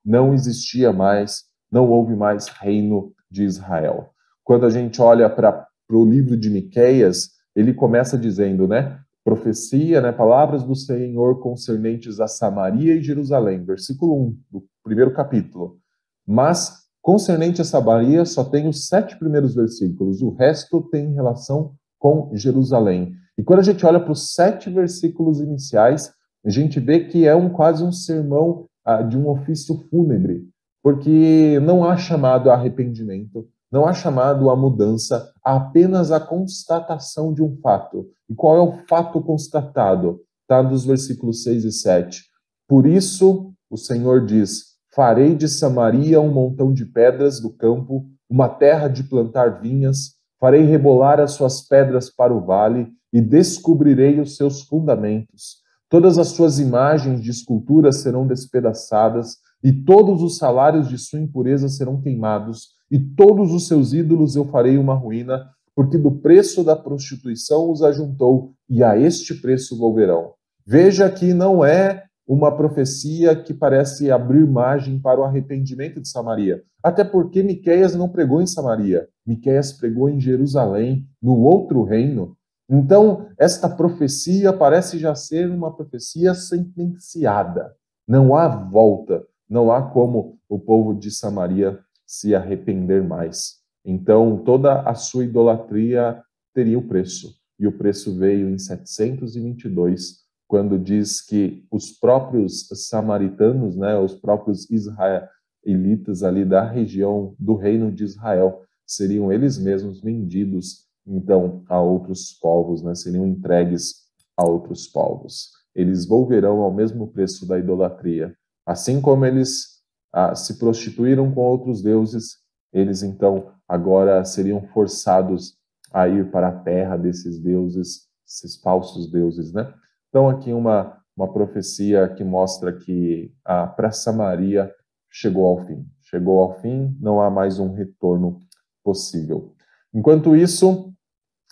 não 0.02 0.32
existia 0.32 0.94
mais, 0.94 1.44
não 1.70 1.90
houve 1.90 2.16
mais 2.16 2.48
reino 2.48 3.12
de 3.30 3.44
Israel. 3.44 4.14
Quando 4.48 4.64
a 4.64 4.70
gente 4.70 4.98
olha 5.02 5.28
para 5.28 5.68
o 5.92 6.06
livro 6.06 6.34
de 6.34 6.48
Miqueias, 6.48 7.32
ele 7.54 7.74
começa 7.74 8.16
dizendo, 8.16 8.66
né, 8.66 8.98
profecia, 9.22 10.00
né, 10.00 10.10
palavras 10.10 10.62
do 10.62 10.74
Senhor 10.74 11.38
concernentes 11.38 12.18
a 12.18 12.26
Samaria 12.26 12.94
e 12.94 13.02
Jerusalém, 13.02 13.62
versículo 13.62 14.14
1 14.16 14.38
do 14.50 14.64
primeiro 14.82 15.12
capítulo. 15.12 15.78
Mas 16.26 16.86
concernente 17.02 17.60
a 17.60 17.64
Samaria 17.64 18.24
só 18.24 18.42
tem 18.42 18.66
os 18.66 18.86
sete 18.86 19.18
primeiros 19.18 19.54
versículos, 19.54 20.22
o 20.22 20.30
resto 20.30 20.80
tem 20.90 21.12
relação 21.12 21.74
com 21.98 22.30
Jerusalém. 22.32 23.12
E 23.36 23.44
quando 23.44 23.60
a 23.60 23.64
gente 23.64 23.84
olha 23.84 24.00
para 24.00 24.12
os 24.12 24.32
sete 24.32 24.70
versículos 24.70 25.42
iniciais, 25.42 26.10
a 26.42 26.48
gente 26.48 26.80
vê 26.80 27.00
que 27.00 27.26
é 27.26 27.34
um 27.34 27.50
quase 27.50 27.84
um 27.84 27.92
sermão 27.92 28.66
ah, 28.82 29.02
de 29.02 29.18
um 29.18 29.28
ofício 29.28 29.76
fúnebre, 29.90 30.48
porque 30.82 31.60
não 31.60 31.84
há 31.84 31.98
chamado 31.98 32.50
a 32.50 32.54
arrependimento, 32.54 33.46
não 33.70 33.86
há 33.86 33.92
chamado 33.92 34.50
a 34.50 34.56
mudança, 34.56 35.32
apenas 35.44 36.10
a 36.10 36.18
constatação 36.18 37.32
de 37.32 37.42
um 37.42 37.56
fato. 37.60 38.06
E 38.28 38.34
qual 38.34 38.56
é 38.56 38.60
o 38.60 38.86
fato 38.88 39.20
constatado? 39.20 40.20
Está 40.42 40.62
nos 40.62 40.84
versículos 40.84 41.42
6 41.42 41.64
e 41.64 41.72
7. 41.72 42.24
Por 42.66 42.86
isso, 42.86 43.52
o 43.70 43.76
Senhor 43.76 44.24
diz: 44.24 44.76
Farei 44.94 45.34
de 45.34 45.48
Samaria 45.48 46.20
um 46.20 46.32
montão 46.32 46.72
de 46.72 46.86
pedras 46.86 47.40
do 47.40 47.50
campo, 47.50 48.06
uma 48.28 48.48
terra 48.48 48.88
de 48.88 49.02
plantar 49.04 49.60
vinhas, 49.60 50.14
farei 50.40 50.62
rebolar 50.62 51.20
as 51.20 51.32
suas 51.32 51.60
pedras 51.60 52.10
para 52.10 52.34
o 52.34 52.44
vale 52.44 52.88
e 53.12 53.20
descobrirei 53.20 54.20
os 54.20 54.36
seus 54.36 54.62
fundamentos. 54.62 55.58
Todas 55.88 56.18
as 56.18 56.28
suas 56.28 56.58
imagens 56.58 57.22
de 57.22 57.30
escultura 57.30 57.92
serão 57.92 58.26
despedaçadas 58.26 59.36
e 59.62 59.72
todos 59.72 60.22
os 60.22 60.36
salários 60.36 60.88
de 60.88 60.98
sua 60.98 61.18
impureza 61.18 61.68
serão 61.68 62.00
queimados 62.00 62.77
e 62.90 62.98
todos 62.98 63.52
os 63.52 63.66
seus 63.66 63.92
ídolos 63.92 64.36
eu 64.36 64.44
farei 64.46 64.78
uma 64.78 64.94
ruína, 64.94 65.50
porque 65.74 65.98
do 65.98 66.10
preço 66.10 66.64
da 66.64 66.74
prostituição 66.74 67.70
os 67.70 67.82
ajuntou 67.82 68.52
e 68.68 68.82
a 68.82 68.98
este 68.98 69.34
preço 69.34 69.78
volverão. 69.78 70.32
Veja 70.66 71.10
que 71.10 71.32
não 71.32 71.64
é 71.64 72.04
uma 72.26 72.54
profecia 72.54 73.34
que 73.34 73.54
parece 73.54 74.10
abrir 74.10 74.46
margem 74.46 75.00
para 75.00 75.20
o 75.20 75.24
arrependimento 75.24 76.00
de 76.00 76.08
Samaria. 76.08 76.62
Até 76.82 77.02
porque 77.02 77.42
Miqueias 77.42 77.94
não 77.94 78.08
pregou 78.08 78.42
em 78.42 78.46
Samaria, 78.46 79.08
Miqueias 79.26 79.72
pregou 79.72 80.10
em 80.10 80.20
Jerusalém, 80.20 81.06
no 81.22 81.38
outro 81.38 81.82
reino. 81.82 82.36
Então, 82.68 83.28
esta 83.38 83.66
profecia 83.68 84.52
parece 84.52 84.98
já 84.98 85.14
ser 85.14 85.50
uma 85.50 85.74
profecia 85.74 86.34
sentenciada. 86.34 87.72
Não 88.06 88.36
há 88.36 88.46
volta, 88.46 89.24
não 89.48 89.72
há 89.72 89.82
como 89.82 90.38
o 90.48 90.58
povo 90.58 90.94
de 90.94 91.10
Samaria 91.10 91.78
se 92.08 92.34
arrepender 92.34 93.06
mais. 93.06 93.58
Então, 93.84 94.38
toda 94.38 94.80
a 94.80 94.94
sua 94.94 95.24
idolatria 95.24 96.22
teria 96.54 96.78
o 96.78 96.88
preço. 96.88 97.34
E 97.60 97.66
o 97.66 97.76
preço 97.76 98.16
veio 98.16 98.48
em 98.48 98.58
722 98.58 100.26
quando 100.46 100.78
diz 100.78 101.20
que 101.20 101.62
os 101.70 101.90
próprios 101.90 102.66
samaritanos, 102.88 103.76
né, 103.76 103.98
os 103.98 104.14
próprios 104.14 104.66
israelitas 104.70 106.22
ali 106.22 106.44
da 106.44 106.64
região 106.64 107.34
do 107.38 107.54
reino 107.54 107.92
de 107.92 108.04
Israel, 108.04 108.62
seriam 108.86 109.30
eles 109.30 109.58
mesmos 109.58 110.00
vendidos 110.00 110.88
então 111.06 111.62
a 111.68 111.80
outros 111.80 112.32
povos, 112.32 112.82
né, 112.82 112.94
seriam 112.94 113.26
entregues 113.26 114.06
a 114.36 114.44
outros 114.44 114.86
povos. 114.86 115.50
Eles 115.74 116.06
volverão 116.06 116.60
ao 116.60 116.72
mesmo 116.72 117.08
preço 117.08 117.46
da 117.46 117.58
idolatria, 117.58 118.34
assim 118.66 119.00
como 119.00 119.26
eles 119.26 119.77
ah, 120.12 120.34
se 120.34 120.58
prostituíram 120.58 121.30
com 121.32 121.40
outros 121.40 121.82
deuses, 121.82 122.38
eles 122.72 123.02
então 123.02 123.52
agora 123.66 124.24
seriam 124.24 124.62
forçados 124.68 125.56
a 125.92 126.08
ir 126.08 126.30
para 126.30 126.48
a 126.48 126.58
terra 126.60 126.96
desses 126.96 127.38
deuses, 127.38 128.08
esses 128.26 128.60
falsos 128.60 129.10
deuses, 129.10 129.52
né? 129.52 129.72
Então, 130.08 130.28
aqui 130.28 130.52
uma, 130.52 130.98
uma 131.16 131.32
profecia 131.32 132.08
que 132.08 132.24
mostra 132.24 132.72
que 132.72 133.32
a 133.44 133.66
para 133.66 133.90
Samaria 133.90 134.72
chegou 135.10 135.46
ao 135.46 135.66
fim. 135.66 135.86
Chegou 136.00 136.40
ao 136.40 136.60
fim, 136.60 136.96
não 137.00 137.20
há 137.20 137.30
mais 137.30 137.58
um 137.58 137.72
retorno 137.72 138.38
possível. 138.82 139.54
Enquanto 139.92 140.34
isso, 140.34 140.92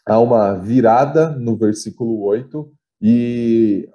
há 0.06 0.18
uma 0.18 0.54
virada 0.54 1.30
no 1.30 1.56
versículo 1.56 2.22
8 2.22 2.72
e 3.02 3.88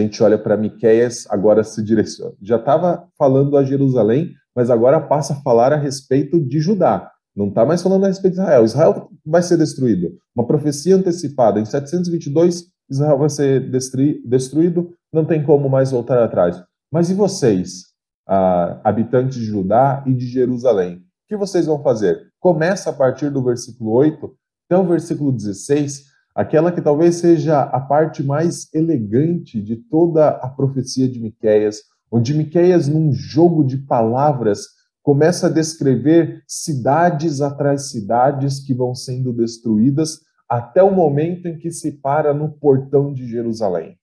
a 0.00 0.02
gente 0.02 0.22
olha 0.22 0.38
para 0.38 0.56
Miqueias, 0.56 1.26
agora 1.28 1.62
se 1.62 1.82
direciona. 1.82 2.32
Já 2.40 2.56
estava 2.56 3.06
falando 3.18 3.56
a 3.56 3.64
Jerusalém, 3.64 4.32
mas 4.56 4.70
agora 4.70 5.00
passa 5.00 5.34
a 5.34 5.40
falar 5.42 5.72
a 5.72 5.76
respeito 5.76 6.40
de 6.40 6.60
Judá. 6.60 7.10
Não 7.36 7.48
está 7.48 7.64
mais 7.64 7.82
falando 7.82 8.04
a 8.04 8.08
respeito 8.08 8.34
de 8.34 8.40
Israel. 8.40 8.64
Israel 8.64 9.10
vai 9.24 9.42
ser 9.42 9.56
destruído. 9.56 10.16
Uma 10.34 10.46
profecia 10.46 10.96
antecipada. 10.96 11.60
Em 11.60 11.64
722, 11.64 12.64
Israel 12.90 13.18
vai 13.18 13.30
ser 13.30 13.70
destruído. 13.70 14.94
Não 15.12 15.24
tem 15.24 15.42
como 15.42 15.68
mais 15.68 15.90
voltar 15.90 16.22
atrás. 16.22 16.62
Mas 16.90 17.10
e 17.10 17.14
vocês, 17.14 17.84
ah, 18.26 18.80
habitantes 18.84 19.36
de 19.36 19.44
Judá 19.44 20.02
e 20.06 20.14
de 20.14 20.26
Jerusalém? 20.26 20.96
O 20.96 21.00
que 21.28 21.36
vocês 21.36 21.66
vão 21.66 21.82
fazer? 21.82 22.28
Começa 22.38 22.90
a 22.90 22.92
partir 22.92 23.30
do 23.30 23.42
versículo 23.42 23.92
8 23.92 24.30
até 24.66 24.78
o 24.78 24.86
versículo 24.86 25.32
16, 25.32 26.11
aquela 26.34 26.72
que 26.72 26.80
talvez 26.80 27.16
seja 27.16 27.60
a 27.60 27.80
parte 27.80 28.22
mais 28.22 28.72
elegante 28.72 29.60
de 29.60 29.76
toda 29.76 30.28
a 30.28 30.48
profecia 30.48 31.08
de 31.08 31.20
Miqueias, 31.20 31.80
onde 32.10 32.34
Miqueias, 32.34 32.88
num 32.88 33.12
jogo 33.12 33.64
de 33.64 33.78
palavras, 33.78 34.66
começa 35.02 35.46
a 35.46 35.50
descrever 35.50 36.42
cidades 36.46 37.40
atrás 37.40 37.90
cidades 37.90 38.60
que 38.60 38.72
vão 38.72 38.94
sendo 38.94 39.32
destruídas 39.32 40.20
até 40.48 40.82
o 40.82 40.94
momento 40.94 41.48
em 41.48 41.58
que 41.58 41.70
se 41.70 41.92
para 41.92 42.32
no 42.34 42.50
portão 42.50 43.12
de 43.12 43.26
Jerusalém. 43.26 43.98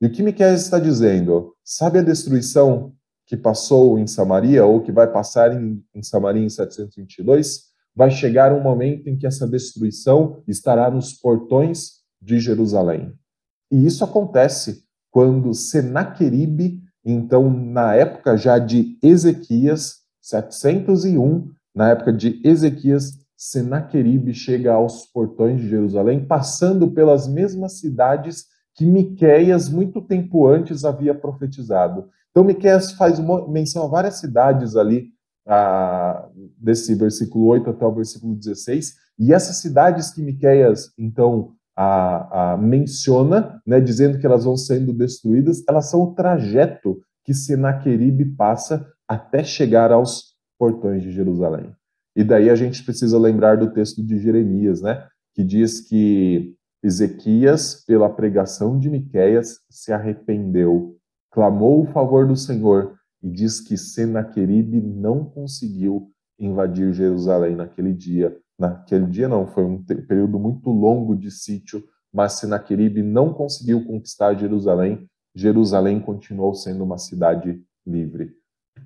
E 0.00 0.06
o 0.06 0.12
que 0.12 0.22
Miqueias 0.22 0.62
está 0.62 0.78
dizendo? 0.78 1.54
Sabe 1.64 1.98
a 1.98 2.02
destruição 2.02 2.92
que 3.26 3.36
passou 3.36 3.98
em 3.98 4.06
Samaria 4.06 4.64
ou 4.64 4.82
que 4.82 4.92
vai 4.92 5.10
passar 5.10 5.52
em, 5.52 5.82
em 5.94 6.02
Samaria 6.02 6.42
em 6.42 6.48
722? 6.48 7.67
Vai 7.98 8.12
chegar 8.12 8.52
um 8.52 8.62
momento 8.62 9.08
em 9.08 9.18
que 9.18 9.26
essa 9.26 9.44
destruição 9.44 10.40
estará 10.46 10.88
nos 10.88 11.12
portões 11.12 11.94
de 12.22 12.38
Jerusalém. 12.38 13.12
E 13.72 13.84
isso 13.84 14.04
acontece 14.04 14.84
quando 15.10 15.52
Senaqueribe, 15.52 16.80
então 17.04 17.50
na 17.50 17.96
época 17.96 18.36
já 18.36 18.56
de 18.56 18.96
Ezequias, 19.02 19.96
701, 20.22 21.50
na 21.74 21.90
época 21.90 22.12
de 22.12 22.40
Ezequias, 22.44 23.18
Senaqueribe 23.36 24.32
chega 24.32 24.74
aos 24.74 25.06
portões 25.06 25.60
de 25.60 25.68
Jerusalém, 25.68 26.24
passando 26.24 26.92
pelas 26.92 27.26
mesmas 27.26 27.80
cidades 27.80 28.44
que 28.76 28.86
Miqueias 28.86 29.68
muito 29.68 30.00
tempo 30.00 30.46
antes 30.46 30.84
havia 30.84 31.16
profetizado. 31.16 32.08
Então 32.30 32.44
Miqueias 32.44 32.92
faz 32.92 33.18
menção 33.48 33.82
a 33.82 33.88
várias 33.88 34.20
cidades 34.20 34.76
ali 34.76 35.17
ah, 35.48 36.28
desse 36.58 36.94
versículo 36.94 37.46
8 37.46 37.70
até 37.70 37.86
o 37.86 37.94
versículo 37.94 38.34
16, 38.34 38.94
e 39.18 39.32
essas 39.32 39.56
cidades 39.56 40.10
que 40.10 40.22
Miqueias 40.22 40.92
então 40.98 41.54
a, 41.74 42.52
a 42.52 42.56
menciona, 42.56 43.62
né, 43.66 43.80
dizendo 43.80 44.18
que 44.18 44.26
elas 44.26 44.44
vão 44.44 44.56
sendo 44.56 44.92
destruídas, 44.92 45.62
elas 45.68 45.88
são 45.88 46.02
o 46.02 46.14
trajeto 46.14 47.00
que 47.24 47.32
Senaqueribe 47.32 48.24
passa 48.24 48.86
até 49.06 49.42
chegar 49.42 49.92
aos 49.92 50.34
portões 50.58 51.02
de 51.02 51.12
Jerusalém. 51.12 51.72
E 52.16 52.24
daí 52.24 52.50
a 52.50 52.56
gente 52.56 52.84
precisa 52.84 53.18
lembrar 53.18 53.56
do 53.56 53.72
texto 53.72 54.04
de 54.04 54.18
Jeremias, 54.18 54.82
né, 54.82 55.06
que 55.34 55.44
diz 55.44 55.80
que 55.80 56.54
Ezequias, 56.82 57.84
pela 57.86 58.10
pregação 58.10 58.78
de 58.78 58.90
Miqueias, 58.90 59.60
se 59.70 59.92
arrependeu, 59.92 60.96
clamou 61.30 61.82
o 61.82 61.86
favor 61.86 62.26
do 62.26 62.36
Senhor 62.36 62.97
e 63.22 63.28
diz 63.30 63.60
que 63.60 63.76
Senaqueribe 63.76 64.80
não 64.80 65.24
conseguiu 65.24 66.10
invadir 66.38 66.92
Jerusalém 66.92 67.56
naquele 67.56 67.92
dia. 67.92 68.36
Naquele 68.58 69.06
dia 69.06 69.28
não, 69.28 69.46
foi 69.46 69.64
um 69.64 69.82
período 69.82 70.38
muito 70.38 70.70
longo 70.70 71.16
de 71.16 71.30
sítio, 71.30 71.82
mas 72.12 72.34
Senaqueribe 72.34 73.02
não 73.02 73.32
conseguiu 73.32 73.84
conquistar 73.84 74.34
Jerusalém. 74.34 75.08
Jerusalém 75.34 76.00
continuou 76.00 76.54
sendo 76.54 76.84
uma 76.84 76.98
cidade 76.98 77.62
livre. 77.86 78.32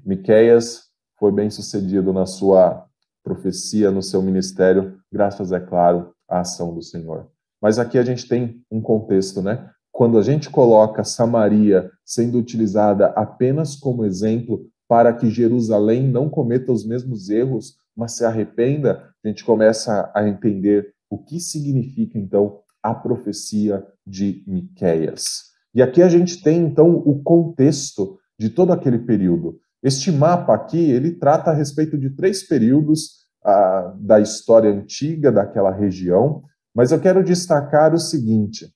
Miqueias 0.04 0.90
foi 1.18 1.32
bem 1.32 1.50
sucedido 1.50 2.12
na 2.12 2.26
sua 2.26 2.86
profecia, 3.22 3.90
no 3.90 4.02
seu 4.02 4.20
ministério, 4.20 4.98
graças, 5.12 5.52
é 5.52 5.60
claro, 5.60 6.12
à 6.28 6.40
ação 6.40 6.74
do 6.74 6.82
Senhor. 6.82 7.30
Mas 7.60 7.78
aqui 7.78 7.96
a 7.96 8.02
gente 8.02 8.26
tem 8.26 8.60
um 8.70 8.80
contexto, 8.80 9.40
né? 9.40 9.70
Quando 9.92 10.18
a 10.18 10.22
gente 10.22 10.48
coloca 10.48 11.04
Samaria 11.04 11.90
sendo 12.04 12.38
utilizada 12.38 13.08
apenas 13.08 13.76
como 13.76 14.04
exemplo 14.04 14.66
para 14.88 15.12
que 15.12 15.30
Jerusalém 15.30 16.08
não 16.08 16.28
cometa 16.28 16.72
os 16.72 16.84
mesmos 16.84 17.28
erros, 17.28 17.76
mas 17.94 18.12
se 18.12 18.24
arrependa, 18.24 19.10
a 19.22 19.28
gente 19.28 19.44
começa 19.44 20.10
a 20.14 20.26
entender 20.26 20.92
o 21.10 21.18
que 21.18 21.38
significa 21.38 22.18
então 22.18 22.60
a 22.82 22.94
profecia 22.94 23.86
de 24.06 24.42
Miqueias. 24.46 25.52
E 25.74 25.82
aqui 25.82 26.02
a 26.02 26.08
gente 26.08 26.42
tem 26.42 26.60
então 26.64 26.96
o 26.96 27.22
contexto 27.22 28.18
de 28.38 28.50
todo 28.50 28.72
aquele 28.72 28.98
período. 28.98 29.58
Este 29.82 30.10
mapa 30.10 30.54
aqui, 30.54 30.90
ele 30.90 31.12
trata 31.12 31.50
a 31.50 31.54
respeito 31.54 31.98
de 31.98 32.10
três 32.10 32.42
períodos 32.42 33.26
ah, 33.44 33.94
da 33.98 34.20
história 34.20 34.70
antiga 34.70 35.30
daquela 35.30 35.70
região, 35.70 36.42
mas 36.74 36.92
eu 36.92 37.00
quero 37.00 37.22
destacar 37.22 37.94
o 37.94 37.98
seguinte: 37.98 38.66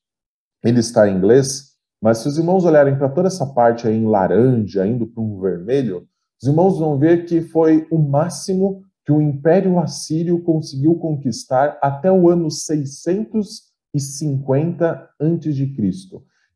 ele 0.66 0.80
está 0.80 1.08
em 1.08 1.16
inglês, 1.16 1.76
mas 2.02 2.18
se 2.18 2.28
os 2.28 2.36
irmãos 2.36 2.64
olharem 2.64 2.96
para 2.96 3.08
toda 3.08 3.28
essa 3.28 3.46
parte 3.46 3.86
aí 3.86 3.96
em 3.96 4.06
laranja, 4.06 4.84
indo 4.86 5.06
para 5.06 5.22
um 5.22 5.40
vermelho, 5.40 6.06
os 6.40 6.48
irmãos 6.48 6.78
vão 6.78 6.98
ver 6.98 7.24
que 7.24 7.40
foi 7.40 7.86
o 7.90 7.98
máximo 7.98 8.82
que 9.04 9.12
o 9.12 9.22
Império 9.22 9.78
Assírio 9.78 10.42
conseguiu 10.42 10.96
conquistar 10.96 11.78
até 11.80 12.10
o 12.10 12.28
ano 12.28 12.50
650 12.50 15.08
a.C. 15.20 15.72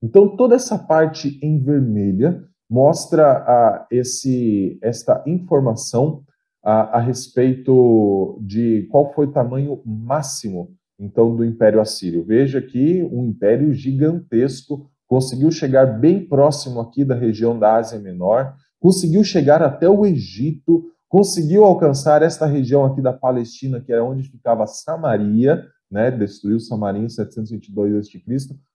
Então, 0.03 0.37
toda 0.37 0.57
essa 0.57 0.77
parte 0.77 1.39
em 1.41 1.63
vermelha 1.63 2.43
mostra 2.69 3.31
a, 3.31 3.87
esse, 3.91 4.77
esta 4.83 5.23
informação 5.27 6.25
a, 6.63 6.99
a, 6.99 7.01
respeito 7.01 8.39
de 8.43 8.87
qual 8.91 9.11
foi 9.13 9.27
o 9.27 9.33
tamanho 9.33 9.81
máximo 9.85 10.75
então 11.01 11.35
do 11.35 11.45
Império 11.45 11.81
Assírio. 11.81 12.25
Veja 12.25 12.61
que 12.61 13.03
um 13.05 13.27
império 13.27 13.73
gigantesco 13.73 14.91
conseguiu 15.09 15.51
chegar 15.51 15.87
bem 15.99 16.25
próximo 16.25 16.79
aqui 16.79 17.05
da 17.05 17.15
região 17.15 17.59
da 17.59 17.77
Ásia 17.77 17.99
Menor, 17.99 18.55
conseguiu 18.79 19.25
chegar 19.25 19.63
até 19.63 19.89
o 19.89 20.07
Egito, 20.07 20.85
conseguiu 21.09 21.65
alcançar 21.65 22.23
esta 22.23 22.47
região 22.47 22.85
aqui 22.85 23.01
da 23.01 23.13
Palestina, 23.13 23.81
que 23.81 23.93
era 23.93 24.05
onde 24.05 24.29
ficava 24.29 24.67
Samaria, 24.67 25.67
né? 25.91 26.11
Destruiu 26.11 26.61
Samaria 26.61 27.03
em 27.03 27.09
722 27.09 27.97
a.C. 27.97 28.23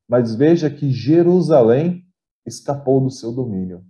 Mas 0.10 0.36
veja 0.36 0.70
que 0.70 0.92
Jerusalém 0.92 2.04
escapou 2.46 3.00
do 3.00 3.10
seu 3.10 3.32
domínio. 3.32 3.84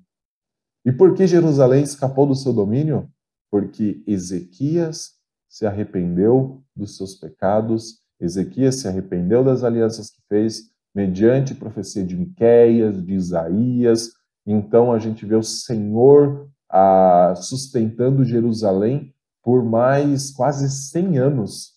E 0.86 0.92
por 0.92 1.16
que 1.16 1.26
Jerusalém 1.26 1.84
escapou 1.84 2.28
do 2.28 2.36
seu 2.36 2.54
domínio? 2.54 3.10
Porque 3.50 4.04
Ezequias 4.06 5.14
se 5.50 5.66
arrependeu 5.66 6.62
dos 6.76 6.96
seus 6.98 7.16
pecados, 7.16 8.05
Ezequias 8.20 8.76
se 8.76 8.88
arrependeu 8.88 9.44
das 9.44 9.64
alianças 9.64 10.10
que 10.10 10.22
fez 10.28 10.72
mediante 10.94 11.54
profecia 11.54 12.04
de 12.04 12.16
Miqueias, 12.16 13.04
de 13.04 13.14
Isaías. 13.14 14.12
Então 14.46 14.94
a 14.94 15.00
gente 15.00 15.26
vê 15.26 15.36
o 15.36 15.44
Senhor 15.44 16.50
ah, 16.70 17.34
sustentando 17.36 18.24
Jerusalém 18.24 19.14
por 19.44 19.64
mais 19.64 20.32
quase 20.32 20.70
100 20.70 21.18
anos. 21.18 21.74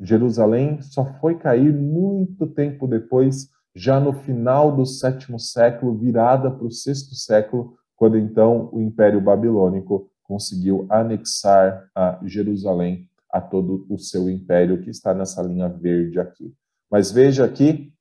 Jerusalém 0.00 0.80
só 0.80 1.04
foi 1.20 1.36
cair 1.36 1.72
muito 1.72 2.46
tempo 2.46 2.86
depois 2.88 3.48
já 3.74 4.00
no 4.00 4.12
final 4.12 4.74
do 4.74 4.84
sétimo 4.84 5.38
século, 5.38 5.96
virada 5.96 6.50
para 6.50 6.66
o 6.66 6.70
sexto 6.70 7.14
século, 7.14 7.74
quando 7.96 8.18
então 8.18 8.68
o 8.72 8.80
Império 8.80 9.20
Babilônico 9.20 10.10
conseguiu 10.22 10.86
anexar 10.90 11.88
a 11.94 12.18
Jerusalém 12.24 13.08
a 13.32 13.40
todo 13.40 13.86
o 13.88 13.98
seu 13.98 14.28
império, 14.28 14.82
que 14.82 14.90
está 14.90 15.14
nessa 15.14 15.42
linha 15.42 15.68
verde 15.68 16.20
aqui. 16.20 16.54
Mas 16.90 17.10
veja 17.10 17.44
aqui, 17.44 17.92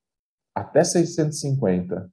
até 0.53 0.83
650, 0.83 2.11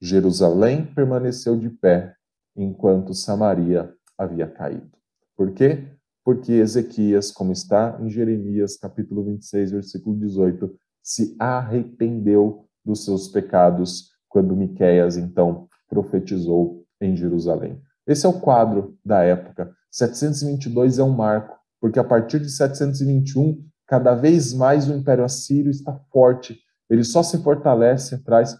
Jerusalém 0.00 0.86
permaneceu 0.94 1.58
de 1.58 1.68
pé, 1.68 2.14
enquanto 2.56 3.14
Samaria 3.14 3.92
havia 4.16 4.46
caído. 4.46 4.90
Por 5.36 5.52
quê? 5.52 5.88
Porque 6.24 6.52
Ezequias, 6.52 7.32
como 7.32 7.50
está 7.50 7.98
em 8.00 8.08
Jeremias 8.08 8.76
capítulo 8.76 9.24
26, 9.24 9.72
versículo 9.72 10.16
18, 10.16 10.72
se 11.02 11.34
arrependeu 11.38 12.68
dos 12.84 13.04
seus 13.04 13.28
pecados 13.28 14.12
quando 14.28 14.56
Miqueias 14.56 15.16
então 15.16 15.68
profetizou 15.88 16.84
em 17.00 17.16
Jerusalém. 17.16 17.80
Esse 18.06 18.26
é 18.26 18.28
o 18.28 18.40
quadro 18.40 18.96
da 19.04 19.22
época. 19.22 19.74
722 19.90 20.98
é 20.98 21.02
um 21.02 21.10
marco, 21.10 21.58
porque 21.82 21.98
a 21.98 22.04
partir 22.04 22.38
de 22.38 22.48
721, 22.48 23.60
cada 23.88 24.14
vez 24.14 24.54
mais 24.54 24.88
o 24.88 24.94
Império 24.94 25.24
Assírio 25.24 25.68
está 25.68 25.92
forte. 26.12 26.56
Ele 26.88 27.02
só 27.02 27.24
se 27.24 27.42
fortalece 27.42 28.14
atrás. 28.14 28.56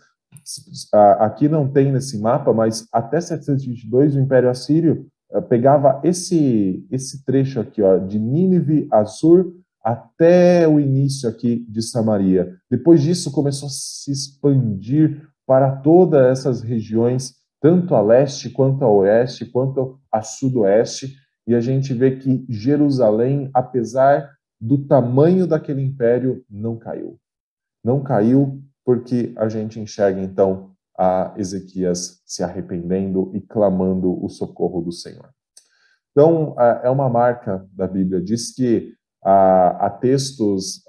Aqui 1.21 1.49
não 1.49 1.71
tem 1.71 1.93
nesse 1.93 2.19
mapa, 2.19 2.53
mas 2.53 2.85
até 2.93 3.21
722 3.21 4.17
o 4.17 4.21
Império 4.21 4.51
Assírio 4.51 5.07
eh, 5.31 5.41
pegava 5.41 6.01
esse 6.03 6.85
esse 6.91 7.25
trecho 7.25 7.61
aqui, 7.61 7.81
ó, 7.81 7.97
de 7.97 8.19
Nínive, 8.19 8.89
Assur 8.91 9.53
até 9.85 10.67
o 10.67 10.81
início 10.81 11.29
aqui 11.29 11.65
de 11.69 11.81
Samaria. 11.81 12.57
Depois 12.69 13.03
disso, 13.03 13.31
começou 13.31 13.69
a 13.69 13.71
se 13.71 14.11
expandir 14.11 15.29
para 15.47 15.77
todas 15.77 16.39
essas 16.39 16.61
regiões, 16.61 17.35
tanto 17.61 17.95
a 17.95 18.01
leste, 18.01 18.51
quanto 18.51 18.85
a 18.85 18.89
oeste, 18.89 19.47
quanto 19.47 20.01
a 20.11 20.23
sudoeste. 20.23 21.22
E 21.47 21.55
a 21.55 21.61
gente 21.61 21.93
vê 21.93 22.17
que 22.17 22.45
Jerusalém, 22.49 23.51
apesar 23.53 24.31
do 24.61 24.87
tamanho 24.87 25.47
daquele 25.47 25.83
império, 25.83 26.45
não 26.49 26.79
caiu. 26.79 27.19
Não 27.85 28.03
caiu 28.03 28.63
porque 28.85 29.33
a 29.37 29.49
gente 29.49 29.81
enxerga 29.81 30.21
então 30.21 30.73
a 30.97 31.35
Ezequias 31.37 32.23
se 32.25 32.43
arrependendo 32.43 33.33
e 33.35 33.41
clamando 33.41 34.25
o 34.25 34.29
socorro 34.29 34.81
do 34.81 34.93
Senhor. 34.93 35.31
Então, 36.13 36.55
é 36.83 36.91
uma 36.91 37.09
marca 37.09 37.67
da 37.73 37.89
Bíblia, 37.89 38.21
diz 38.21 38.55
que 38.55 38.95
há, 39.25 39.91
textos 40.01 40.85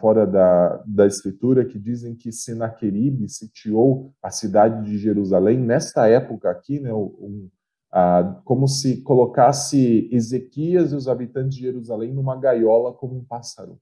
fora 0.00 0.26
da, 0.26 0.82
da 0.86 1.06
Escritura 1.06 1.64
que 1.64 1.78
dizem 1.78 2.14
que 2.14 2.30
Senaqueribe 2.30 3.28
sitiou 3.28 4.12
a 4.22 4.30
cidade 4.30 4.84
de 4.84 4.96
Jerusalém, 4.96 5.58
nesta 5.58 6.08
época 6.08 6.50
aqui, 6.50 6.78
né, 6.78 6.92
um, 6.94 7.50
como 8.44 8.68
se 8.68 9.02
colocasse 9.02 10.08
Ezequias 10.12 10.92
e 10.92 10.96
os 10.96 11.08
habitantes 11.08 11.56
de 11.56 11.62
Jerusalém 11.62 12.12
numa 12.12 12.36
gaiola 12.36 12.92
como 12.92 13.16
um 13.16 13.24
pássaro. 13.24 13.78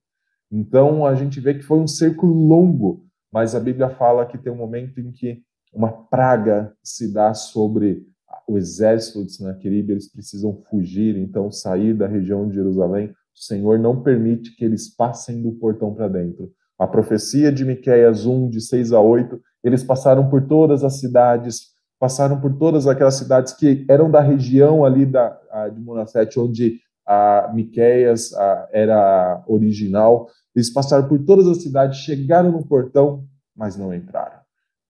Então, 0.51 1.05
a 1.05 1.13
gente 1.13 1.39
vê 1.39 1.53
que 1.53 1.63
foi 1.63 1.77
um 1.79 1.87
cerco 1.87 2.25
longo, 2.25 3.05
mas 3.31 3.53
a 3.53 3.59
Bíblia 3.59 3.89
fala 3.89 4.25
que 4.25 4.37
tem 4.37 4.51
um 4.51 4.57
momento 4.57 4.99
em 4.99 5.11
que 5.11 5.41
uma 5.73 5.91
praga 5.91 6.73
se 6.81 7.13
dá 7.13 7.33
sobre 7.33 8.05
o 8.47 8.57
exército 8.57 9.25
de 9.25 9.33
Senaqueribe, 9.33 9.91
eles 9.91 10.09
precisam 10.09 10.61
fugir, 10.69 11.17
então 11.17 11.51
sair 11.51 11.93
da 11.93 12.07
região 12.07 12.47
de 12.47 12.55
Jerusalém. 12.55 13.09
O 13.09 13.39
Senhor 13.39 13.77
não 13.77 14.01
permite 14.01 14.55
que 14.55 14.63
eles 14.63 14.87
passem 14.95 15.41
do 15.41 15.51
portão 15.51 15.93
para 15.93 16.07
dentro. 16.07 16.51
A 16.79 16.87
profecia 16.87 17.51
de 17.51 17.65
Miqueias 17.65 18.25
1, 18.25 18.49
de 18.49 18.61
6 18.61 18.93
a 18.93 19.01
8, 19.01 19.39
eles 19.63 19.83
passaram 19.83 20.29
por 20.29 20.47
todas 20.47 20.83
as 20.83 20.99
cidades, 20.99 21.73
passaram 21.99 22.39
por 22.39 22.53
todas 22.57 22.87
aquelas 22.87 23.15
cidades 23.15 23.53
que 23.53 23.85
eram 23.89 24.09
da 24.09 24.21
região 24.21 24.85
ali 24.85 25.05
da, 25.05 25.29
de 25.73 25.79
Monacete, 25.79 26.39
onde 26.39 26.79
a 27.05 27.51
Miqueias 27.53 28.33
a, 28.33 28.69
era 28.71 29.43
original. 29.47 30.29
Eles 30.55 30.69
passaram 30.69 31.07
por 31.07 31.19
todas 31.19 31.47
as 31.47 31.61
cidades, 31.63 31.99
chegaram 31.99 32.51
no 32.51 32.65
portão, 32.65 33.23
mas 33.55 33.77
não 33.77 33.93
entraram. 33.93 34.39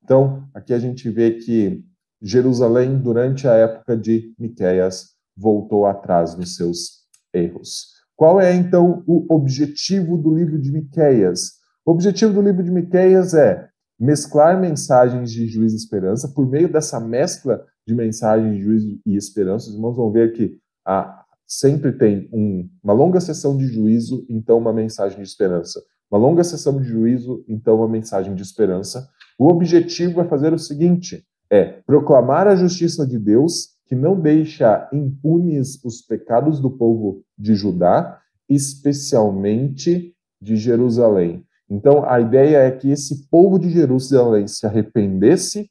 Então, 0.03 0.43
aqui 0.53 0.73
a 0.73 0.79
gente 0.79 1.09
vê 1.09 1.31
que 1.31 1.83
Jerusalém, 2.21 2.97
durante 2.97 3.47
a 3.47 3.53
época 3.53 3.95
de 3.95 4.33
Miqueias, 4.39 5.09
voltou 5.35 5.85
atrás 5.85 6.35
nos 6.35 6.55
seus 6.55 7.03
erros. 7.33 7.97
Qual 8.15 8.41
é 8.41 8.53
então 8.55 9.03
o 9.05 9.25
objetivo 9.29 10.17
do 10.17 10.33
livro 10.33 10.59
de 10.59 10.71
Miqueias? 10.71 11.51
O 11.85 11.91
objetivo 11.91 12.33
do 12.33 12.41
livro 12.41 12.63
de 12.63 12.71
Miqueias 12.71 13.35
é 13.35 13.69
mesclar 13.99 14.59
mensagens 14.59 15.31
de 15.31 15.47
juízo 15.47 15.75
e 15.75 15.79
esperança. 15.79 16.27
Por 16.29 16.47
meio 16.47 16.71
dessa 16.71 16.99
mescla 16.99 17.65
de 17.85 17.95
mensagens 17.95 18.55
de 18.55 18.61
juízo 18.61 18.99
e 19.05 19.15
esperança, 19.15 19.69
os 19.69 19.75
irmãos 19.75 19.95
vão 19.95 20.11
ver 20.11 20.33
que 20.33 20.57
ah, 20.85 21.23
sempre 21.47 21.91
tem 21.93 22.29
um, 22.31 22.69
uma 22.83 22.93
longa 22.93 23.19
sessão 23.19 23.57
de 23.57 23.65
juízo, 23.67 24.25
então 24.29 24.57
uma 24.57 24.73
mensagem 24.73 25.17
de 25.17 25.27
esperança. 25.27 25.81
Uma 26.11 26.19
longa 26.19 26.43
sessão 26.43 26.79
de 26.79 26.87
juízo, 26.87 27.43
então 27.47 27.77
uma 27.77 27.87
mensagem 27.87 28.35
de 28.35 28.41
esperança. 28.41 29.09
O 29.37 29.47
objetivo 29.47 30.21
é 30.21 30.27
fazer 30.27 30.53
o 30.53 30.59
seguinte: 30.59 31.25
é 31.49 31.81
proclamar 31.85 32.47
a 32.47 32.55
justiça 32.55 33.05
de 33.05 33.17
Deus, 33.17 33.77
que 33.85 33.95
não 33.95 34.19
deixa 34.19 34.89
impunes 34.91 35.83
os 35.83 36.01
pecados 36.01 36.59
do 36.59 36.69
povo 36.69 37.23
de 37.37 37.55
Judá, 37.55 38.19
especialmente 38.49 40.13
de 40.41 40.55
Jerusalém. 40.55 41.46
Então, 41.69 42.07
a 42.09 42.19
ideia 42.19 42.57
é 42.57 42.71
que 42.71 42.89
esse 42.89 43.27
povo 43.27 43.59
de 43.59 43.69
Jerusalém 43.69 44.47
se 44.47 44.65
arrependesse 44.65 45.69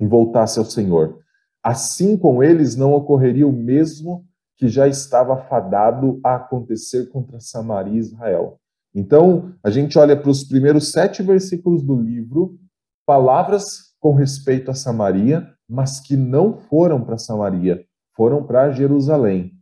e 0.00 0.06
voltasse 0.06 0.58
ao 0.58 0.64
Senhor. 0.64 1.18
Assim 1.62 2.16
com 2.16 2.42
eles 2.42 2.74
não 2.76 2.92
ocorreria 2.92 3.46
o 3.46 3.52
mesmo 3.52 4.24
que 4.56 4.68
já 4.68 4.88
estava 4.88 5.36
fadado 5.36 6.20
a 6.24 6.36
acontecer 6.36 7.08
contra 7.08 7.40
Samaria 7.40 7.94
e 7.94 7.98
Israel. 7.98 8.58
Então, 8.94 9.54
a 9.62 9.70
gente 9.70 9.98
olha 9.98 10.16
para 10.16 10.30
os 10.30 10.44
primeiros 10.44 10.92
sete 10.92 11.22
versículos 11.22 11.82
do 11.82 11.96
livro, 11.96 12.58
palavras 13.06 13.94
com 13.98 14.14
respeito 14.14 14.70
a 14.70 14.74
Samaria, 14.74 15.48
mas 15.68 16.00
que 16.00 16.16
não 16.16 16.58
foram 16.58 17.02
para 17.02 17.18
Samaria, 17.18 17.84
foram 18.14 18.44
para 18.44 18.70
Jerusalém. 18.70 19.52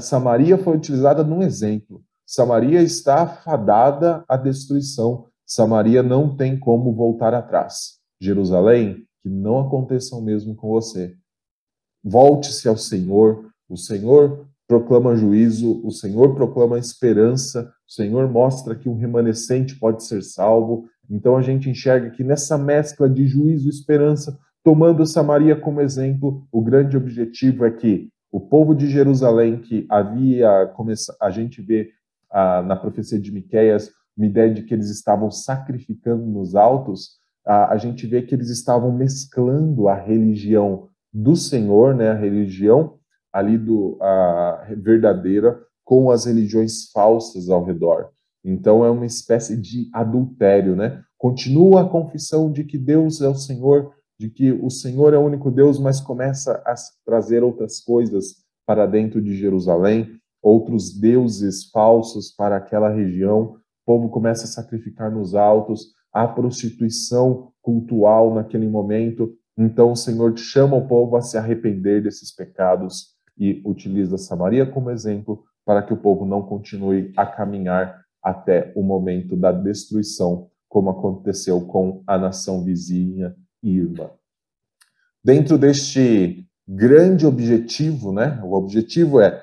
Samaria 0.00 0.58
foi 0.58 0.76
utilizada 0.76 1.22
num 1.22 1.42
exemplo. 1.42 2.02
Samaria 2.30 2.82
está 2.82 3.26
fadada 3.26 4.22
à 4.28 4.36
destruição. 4.36 5.28
Samaria 5.46 6.02
não 6.02 6.36
tem 6.36 6.58
como 6.58 6.92
voltar 6.92 7.32
atrás. 7.32 8.00
Jerusalém, 8.20 9.06
que 9.22 9.30
não 9.30 9.58
aconteça 9.60 10.14
o 10.14 10.20
mesmo 10.20 10.54
com 10.54 10.68
você. 10.68 11.16
Volte-se 12.04 12.68
ao 12.68 12.76
Senhor. 12.76 13.48
O 13.66 13.78
Senhor 13.78 14.46
proclama 14.68 15.16
juízo, 15.16 15.80
o 15.82 15.90
Senhor 15.90 16.34
proclama 16.34 16.78
esperança, 16.78 17.72
o 17.88 17.90
Senhor 17.90 18.30
mostra 18.30 18.76
que 18.76 18.90
um 18.90 18.98
remanescente 18.98 19.76
pode 19.76 20.04
ser 20.04 20.22
salvo, 20.22 20.86
então 21.08 21.34
a 21.34 21.40
gente 21.40 21.70
enxerga 21.70 22.10
que 22.10 22.22
nessa 22.22 22.58
mescla 22.58 23.08
de 23.08 23.26
juízo 23.26 23.68
e 23.68 23.70
esperança, 23.70 24.38
tomando 24.62 25.06
Samaria 25.06 25.56
como 25.56 25.80
exemplo, 25.80 26.46
o 26.52 26.60
grande 26.60 26.94
objetivo 26.94 27.64
é 27.64 27.70
que 27.70 28.10
o 28.30 28.38
povo 28.38 28.74
de 28.74 28.86
Jerusalém, 28.90 29.58
que 29.58 29.86
havia 29.88 30.70
a 31.18 31.30
gente 31.30 31.62
vê 31.62 31.90
na 32.32 32.76
profecia 32.76 33.18
de 33.20 33.32
Miqueias, 33.32 33.90
uma 34.16 34.26
ideia 34.26 34.52
de 34.52 34.62
que 34.62 34.74
eles 34.74 34.90
estavam 34.90 35.30
sacrificando 35.30 36.26
nos 36.26 36.54
altos, 36.54 37.18
a 37.46 37.76
gente 37.76 38.06
vê 38.06 38.22
que 38.22 38.34
eles 38.34 38.50
estavam 38.50 38.92
mesclando 38.92 39.88
a 39.88 39.94
religião 39.94 40.88
do 41.12 41.34
Senhor, 41.34 41.94
né, 41.94 42.10
a 42.10 42.14
religião 42.14 42.98
ali 43.32 43.56
do 43.56 43.96
a 44.02 44.66
verdadeira 44.76 45.58
com 45.84 46.10
as 46.10 46.26
religiões 46.26 46.90
falsas 46.90 47.48
ao 47.48 47.64
redor. 47.64 48.10
Então 48.44 48.84
é 48.84 48.90
uma 48.90 49.06
espécie 49.06 49.56
de 49.56 49.88
adultério, 49.92 50.76
né? 50.76 51.02
Continua 51.16 51.82
a 51.82 51.88
confissão 51.88 52.52
de 52.52 52.64
que 52.64 52.76
Deus 52.76 53.20
é 53.20 53.28
o 53.28 53.34
Senhor, 53.34 53.92
de 54.18 54.28
que 54.28 54.52
o 54.52 54.68
Senhor 54.68 55.14
é 55.14 55.18
o 55.18 55.24
único 55.24 55.50
Deus, 55.50 55.78
mas 55.78 56.00
começa 56.00 56.62
a 56.66 56.74
trazer 57.04 57.42
outras 57.42 57.80
coisas 57.80 58.36
para 58.66 58.86
dentro 58.86 59.20
de 59.20 59.34
Jerusalém, 59.34 60.10
outros 60.42 60.98
deuses 60.98 61.70
falsos 61.70 62.30
para 62.30 62.56
aquela 62.56 62.88
região. 62.88 63.42
O 63.42 63.60
povo 63.86 64.08
começa 64.08 64.44
a 64.44 64.48
sacrificar 64.48 65.10
nos 65.10 65.34
altos, 65.34 65.94
a 66.12 66.26
prostituição 66.26 67.52
cultural 67.62 68.34
naquele 68.34 68.68
momento. 68.68 69.32
Então 69.56 69.92
o 69.92 69.96
Senhor 69.96 70.36
chama 70.38 70.76
o 70.76 70.86
povo 70.86 71.16
a 71.16 71.22
se 71.22 71.36
arrepender 71.36 72.02
desses 72.02 72.34
pecados 72.34 73.16
e 73.36 73.62
utiliza 73.64 74.18
Samaria 74.18 74.66
como 74.66 74.90
exemplo 74.90 75.44
para 75.64 75.82
que 75.82 75.92
o 75.92 75.96
povo 75.96 76.24
não 76.24 76.42
continue 76.42 77.12
a 77.16 77.26
caminhar 77.26 78.02
até 78.22 78.72
o 78.74 78.82
momento 78.82 79.36
da 79.36 79.52
destruição, 79.52 80.48
como 80.68 80.90
aconteceu 80.90 81.60
com 81.62 82.02
a 82.06 82.18
nação 82.18 82.64
vizinha 82.64 83.34
Irma. 83.62 84.10
Dentro 85.24 85.58
deste 85.58 86.46
grande 86.66 87.26
objetivo, 87.26 88.12
né? 88.12 88.40
O 88.44 88.52
objetivo 88.52 89.20
é 89.20 89.42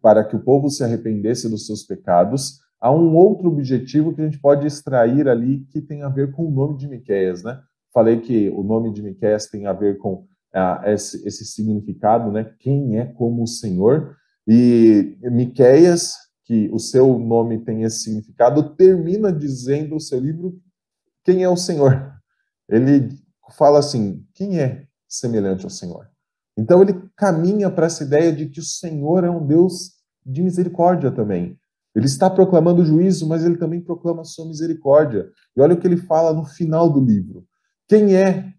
para 0.00 0.24
que 0.24 0.36
o 0.36 0.40
povo 0.40 0.70
se 0.70 0.82
arrependesse 0.84 1.48
dos 1.48 1.66
seus 1.66 1.82
pecados. 1.82 2.60
Há 2.80 2.92
um 2.92 3.14
outro 3.16 3.48
objetivo 3.48 4.14
que 4.14 4.20
a 4.20 4.24
gente 4.24 4.38
pode 4.38 4.66
extrair 4.66 5.28
ali 5.28 5.66
que 5.70 5.80
tem 5.80 6.02
a 6.02 6.08
ver 6.08 6.30
com 6.32 6.46
o 6.46 6.50
nome 6.50 6.76
de 6.76 6.88
Miqueias, 6.88 7.42
né? 7.42 7.60
Falei 7.92 8.20
que 8.20 8.50
o 8.50 8.62
nome 8.62 8.92
de 8.92 9.02
Miqueias 9.02 9.46
tem 9.46 9.66
a 9.66 9.72
ver 9.72 9.98
com 9.98 10.26
ah, 10.54 10.82
esse, 10.86 11.26
esse 11.26 11.44
significado, 11.44 12.30
né? 12.30 12.52
Quem 12.60 12.98
é 12.98 13.04
como 13.04 13.42
o 13.42 13.46
Senhor? 13.46 14.16
E 14.46 15.16
Miqueias 15.22 16.14
que 16.48 16.70
o 16.72 16.78
seu 16.78 17.18
nome 17.18 17.58
tem 17.58 17.82
esse 17.82 18.04
significado, 18.04 18.74
termina 18.74 19.30
dizendo 19.30 19.96
o 19.96 20.00
seu 20.00 20.18
livro 20.18 20.58
quem 21.22 21.42
é 21.42 21.48
o 21.48 21.58
Senhor. 21.58 22.10
Ele 22.66 23.10
fala 23.50 23.78
assim: 23.78 24.26
quem 24.32 24.58
é 24.58 24.86
semelhante 25.06 25.64
ao 25.64 25.70
Senhor? 25.70 26.08
Então 26.58 26.82
ele 26.82 27.00
caminha 27.16 27.70
para 27.70 27.86
essa 27.86 28.02
ideia 28.02 28.32
de 28.32 28.46
que 28.46 28.58
o 28.58 28.64
Senhor 28.64 29.22
é 29.22 29.30
um 29.30 29.46
Deus 29.46 29.92
de 30.26 30.42
misericórdia 30.42 31.12
também. 31.12 31.56
Ele 31.94 32.06
está 32.06 32.28
proclamando 32.28 32.82
o 32.82 32.84
juízo, 32.84 33.28
mas 33.28 33.44
ele 33.44 33.56
também 33.56 33.80
proclama 33.80 34.22
a 34.22 34.24
sua 34.24 34.44
misericórdia. 34.44 35.30
E 35.56 35.60
olha 35.60 35.74
o 35.74 35.78
que 35.78 35.86
ele 35.86 35.96
fala 35.96 36.32
no 36.32 36.44
final 36.44 36.90
do 36.90 37.00
livro. 37.00 37.44
Quem 37.86 38.16
é, 38.16 38.52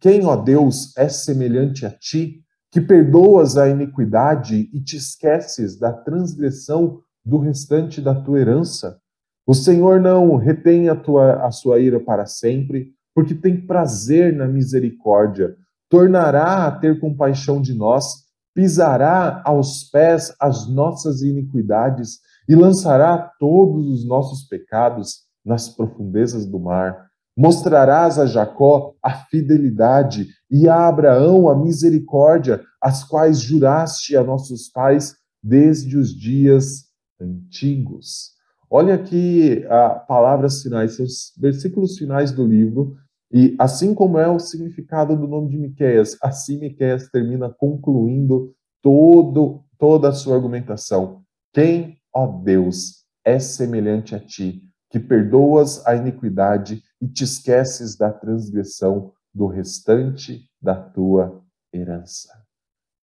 quem, 0.00 0.24
ó 0.24 0.34
Deus, 0.34 0.96
é 0.96 1.08
semelhante 1.08 1.84
a 1.84 1.90
ti, 1.90 2.42
que 2.70 2.80
perdoas 2.80 3.58
a 3.58 3.68
iniquidade 3.68 4.70
e 4.72 4.80
te 4.80 4.96
esqueces 4.96 5.78
da 5.78 5.92
transgressão 5.92 7.00
do 7.24 7.36
restante 7.38 8.00
da 8.00 8.14
tua 8.14 8.40
herança. 8.40 8.98
O 9.46 9.54
Senhor 9.54 10.00
não 10.00 10.36
retém 10.36 10.88
a, 10.88 10.96
tua, 10.96 11.46
a 11.46 11.50
sua 11.50 11.78
ira 11.78 12.00
para 12.00 12.24
sempre, 12.24 12.92
porque 13.14 13.34
tem 13.34 13.60
prazer 13.66 14.34
na 14.34 14.48
misericórdia. 14.48 15.54
Tornará 15.92 16.66
a 16.66 16.70
ter 16.70 16.98
compaixão 16.98 17.60
de 17.60 17.74
nós, 17.74 18.24
pisará 18.54 19.42
aos 19.44 19.84
pés 19.84 20.34
as 20.40 20.66
nossas 20.66 21.20
iniquidades 21.20 22.18
e 22.48 22.54
lançará 22.54 23.30
todos 23.38 23.86
os 23.90 24.08
nossos 24.08 24.48
pecados 24.48 25.24
nas 25.44 25.68
profundezas 25.68 26.46
do 26.46 26.58
mar. 26.58 27.08
Mostrarás 27.36 28.18
a 28.18 28.24
Jacó 28.24 28.94
a 29.02 29.10
fidelidade 29.10 30.28
e 30.50 30.66
a 30.66 30.88
Abraão 30.88 31.46
a 31.46 31.54
misericórdia, 31.54 32.62
as 32.80 33.04
quais 33.04 33.40
juraste 33.40 34.16
a 34.16 34.24
nossos 34.24 34.70
pais 34.70 35.14
desde 35.42 35.98
os 35.98 36.18
dias 36.18 36.86
antigos. 37.20 38.30
Olha 38.70 38.94
aqui 38.94 39.62
a 39.68 39.90
palavras 39.90 40.62
finais, 40.62 40.98
os 40.98 41.34
versículos 41.38 41.98
finais 41.98 42.32
do 42.32 42.46
livro, 42.46 42.96
e 43.32 43.56
assim 43.58 43.94
como 43.94 44.18
é 44.18 44.28
o 44.28 44.38
significado 44.38 45.16
do 45.16 45.26
nome 45.26 45.48
de 45.50 45.58
Miqueias, 45.58 46.16
assim 46.22 46.58
Miqueias 46.58 47.08
termina 47.08 47.48
concluindo 47.48 48.54
todo, 48.82 49.64
toda 49.78 50.10
a 50.10 50.12
sua 50.12 50.34
argumentação. 50.36 51.22
Quem, 51.52 51.98
ó 52.14 52.26
Deus, 52.26 53.06
é 53.24 53.38
semelhante 53.38 54.14
a 54.14 54.20
ti, 54.20 54.62
que 54.90 55.00
perdoas 55.00 55.84
a 55.86 55.96
iniquidade 55.96 56.82
e 57.00 57.08
te 57.08 57.24
esqueces 57.24 57.96
da 57.96 58.12
transgressão 58.12 59.12
do 59.34 59.46
restante 59.46 60.50
da 60.60 60.74
tua 60.74 61.42
herança. 61.72 62.28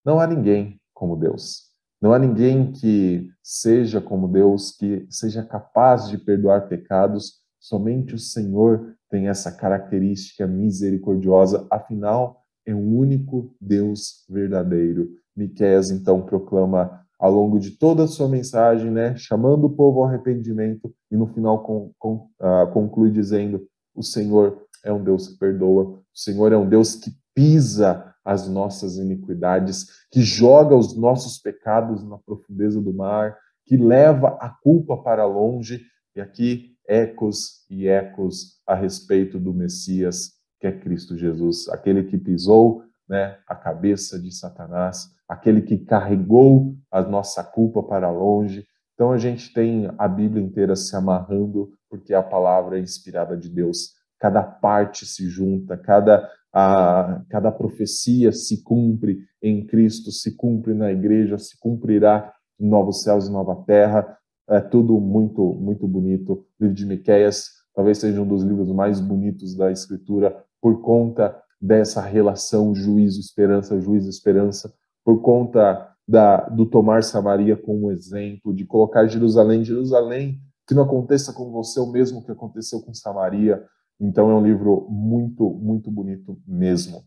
Não 0.06 0.20
há 0.20 0.28
ninguém 0.28 0.80
como 0.94 1.16
Deus. 1.16 1.70
Não 2.02 2.14
há 2.14 2.20
ninguém 2.20 2.72
que 2.72 3.30
seja 3.44 4.00
como 4.00 4.28
Deus, 4.28 4.72
que 4.72 5.06
seja 5.10 5.44
capaz 5.44 6.08
de 6.08 6.18
perdoar 6.18 6.68
pecados. 6.70 7.39
Somente 7.60 8.16
o 8.16 8.20
Senhor 8.20 8.96
tem 9.10 9.28
essa 9.28 9.52
característica 9.52 10.48
misericordiosa, 10.48 11.68
afinal, 11.70 12.44
é 12.66 12.74
o 12.74 12.80
único 12.80 13.54
Deus 13.60 14.26
verdadeiro. 14.30 15.10
Miqueias 15.36 15.90
então 15.90 16.22
proclama 16.22 17.06
ao 17.20 17.32
longo 17.32 17.60
de 17.60 17.72
toda 17.72 18.04
a 18.04 18.08
sua 18.08 18.30
mensagem, 18.30 18.92
né, 18.92 19.16
chamando 19.18 19.66
o 19.66 19.70
povo 19.70 20.00
ao 20.00 20.06
arrependimento 20.06 20.94
e 21.12 21.18
no 21.18 21.28
final 21.28 21.64
com, 21.64 21.92
com, 21.98 22.30
uh, 22.40 22.72
conclui 22.72 23.12
dizendo: 23.12 23.68
o 23.94 24.04
Senhor 24.04 24.66
é 24.84 24.94
um 24.94 25.04
Deus 25.04 25.28
que 25.28 25.38
perdoa, 25.38 25.84
o 25.84 26.04
Senhor 26.14 26.54
é 26.54 26.58
um 26.58 26.68
Deus 26.68 26.96
que 26.96 27.12
pisa 27.34 28.14
as 28.24 28.48
nossas 28.48 28.98
iniquidades, 28.98 29.88
que 30.12 30.22
joga 30.22 30.76
os 30.76 30.96
nossos 30.96 31.38
pecados 31.40 32.04
na 32.04 32.18
profundeza 32.18 32.82
do 32.82 32.94
mar, 32.94 33.36
que 33.66 33.76
leva 33.76 34.38
a 34.40 34.50
culpa 34.50 34.98
para 34.98 35.26
longe. 35.26 35.82
E 36.16 36.22
aqui 36.22 36.69
ecos 36.90 37.66
e 37.70 37.88
ecos 37.88 38.60
a 38.66 38.74
respeito 38.74 39.40
do 39.40 39.54
Messias, 39.54 40.32
que 40.60 40.66
é 40.68 40.72
Cristo 40.72 41.16
Jesus, 41.16 41.70
aquele 41.70 42.04
que 42.04 42.18
pisou 42.18 42.84
né, 43.08 43.38
a 43.48 43.56
cabeça 43.56 44.20
de 44.20 44.32
Satanás, 44.36 45.10
aquele 45.28 45.62
que 45.62 45.78
carregou 45.78 46.76
a 46.92 47.02
nossa 47.02 47.44
culpa 47.44 47.84
para 47.84 48.10
longe. 48.10 48.66
Então 48.96 49.12
a 49.12 49.18
gente 49.18 49.54
tem 49.54 49.90
a 49.98 50.08
Bíblia 50.08 50.44
inteira 50.44 50.76
se 50.76 50.96
amarrando, 50.96 51.72
porque 51.90 52.14
a 52.14 52.24
palavra 52.24 52.78
é 52.78 52.82
inspirada 52.82 53.38
de 53.38 53.50
Deus. 53.50 53.94
Cada 54.20 54.44
parte 54.44 55.06
se 55.06 55.30
junta, 55.30 55.78
cada, 55.78 56.30
a, 56.52 57.22
cada 57.30 57.52
profecia 57.52 58.32
se 58.32 58.64
cumpre 58.64 59.20
em 59.42 59.66
Cristo, 59.66 60.12
se 60.12 60.36
cumpre 60.36 60.74
na 60.74 60.92
igreja, 60.92 61.38
se 61.38 61.58
cumprirá 61.58 62.34
em 62.60 62.68
novos 62.68 63.04
céus 63.04 63.28
e 63.28 63.32
nova 63.32 63.56
terra. 63.66 64.18
É 64.50 64.60
tudo 64.60 65.00
muito, 65.00 65.54
muito 65.54 65.88
bonito. 65.88 66.34
O 66.60 66.64
livro 66.64 66.76
de 66.76 66.86
Miqueias 66.86 67.60
talvez 67.74 68.00
seja 68.00 68.22
um 68.22 68.28
dos 68.28 68.44
livros 68.44 68.70
mais 68.72 69.00
bonitos 69.00 69.56
da 69.56 69.72
Escritura 69.72 70.44
por 70.62 70.82
conta 70.82 71.40
dessa 71.62 72.02
relação 72.02 72.74
juízo-esperança, 72.74 73.80
juízo-esperança, 73.80 74.74
por 75.04 75.22
conta 75.22 75.90
da, 76.08 76.50
do 76.50 76.66
tomar 76.66 77.04
Samaria 77.04 77.56
como 77.56 77.92
exemplo, 77.92 78.54
de 78.54 78.66
colocar 78.66 79.06
Jerusalém, 79.08 79.64
Jerusalém, 79.64 80.42
que 80.68 80.74
não 80.74 80.84
aconteça 80.84 81.32
com 81.32 81.52
você 81.52 81.80
o 81.80 81.92
mesmo 81.92 82.24
que 82.24 82.32
aconteceu 82.32 82.82
com 82.82 82.94
Samaria. 82.94 83.64
Então 84.00 84.30
é 84.32 84.34
um 84.34 84.44
livro 84.44 84.88
muito, 84.90 85.50
muito 85.50 85.92
bonito 85.92 86.40
mesmo. 86.48 87.04